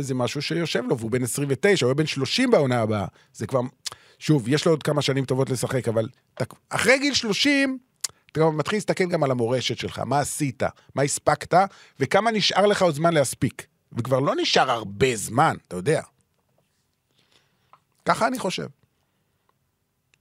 [0.00, 3.06] זה משהו שיושב לו, והוא בן 29, הוא יהיה בן 30 בעונה הבאה.
[3.34, 3.60] זה כבר...
[4.18, 6.08] שוב, יש לו עוד כמה שנים טובות לשחק, אבל
[6.68, 7.78] אחרי גיל 30,
[8.32, 10.62] אתה גם מתחיל להסתכל גם על המורשת שלך, מה עשית,
[10.94, 11.54] מה הספקת,
[12.00, 13.66] וכמה נשאר לך עוד זמן להספיק.
[13.92, 16.02] וכבר לא נשאר הרבה זמן, אתה יודע.
[18.04, 18.66] ככה אני חושב.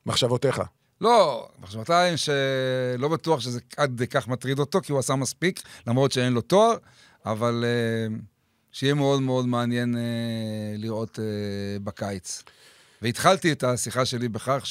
[0.05, 0.61] מחשבותיך.
[1.01, 6.33] לא, מחשבתיים שלא בטוח שזה עד כך מטריד אותו, כי הוא עשה מספיק, למרות שאין
[6.33, 6.75] לו תואר,
[7.25, 8.15] אבל אה,
[8.71, 10.01] שיהיה מאוד מאוד מעניין אה,
[10.77, 12.43] לראות אה, בקיץ.
[13.01, 14.65] והתחלתי את השיחה שלי בכך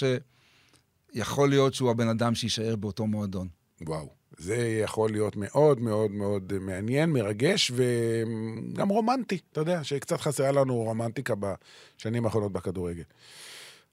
[1.14, 3.49] שיכול להיות שהוא הבן אדם שיישאר באותו מועדון.
[3.80, 4.18] וואו.
[4.38, 9.38] זה יכול להיות מאוד מאוד מאוד מעניין, מרגש וגם רומנטי.
[9.53, 13.03] אתה יודע, שקצת חסרה לנו רומנטיקה בשנים האחרונות בכדורגל.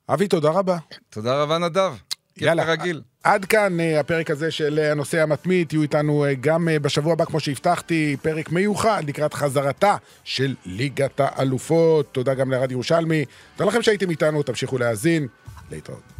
[0.10, 0.78] אבי, תודה רבה.
[1.10, 1.94] תודה רבה, נדב.
[2.38, 2.66] יאללה.
[2.66, 3.02] כרגיל.
[3.24, 7.26] עד כאן אה, הפרק הזה של אה, הנושא המתמיד, תהיו איתנו אה, גם בשבוע הבא,
[7.26, 12.08] כמו שהבטחתי, פרק מיוחד לקראת חזרתה של ליגת האלופות.
[12.12, 13.26] תודה גם לרד ירושלמי.
[13.56, 15.28] תודה לכם שהייתם איתנו, תמשיכו להאזין.
[15.72, 16.15] להתראות.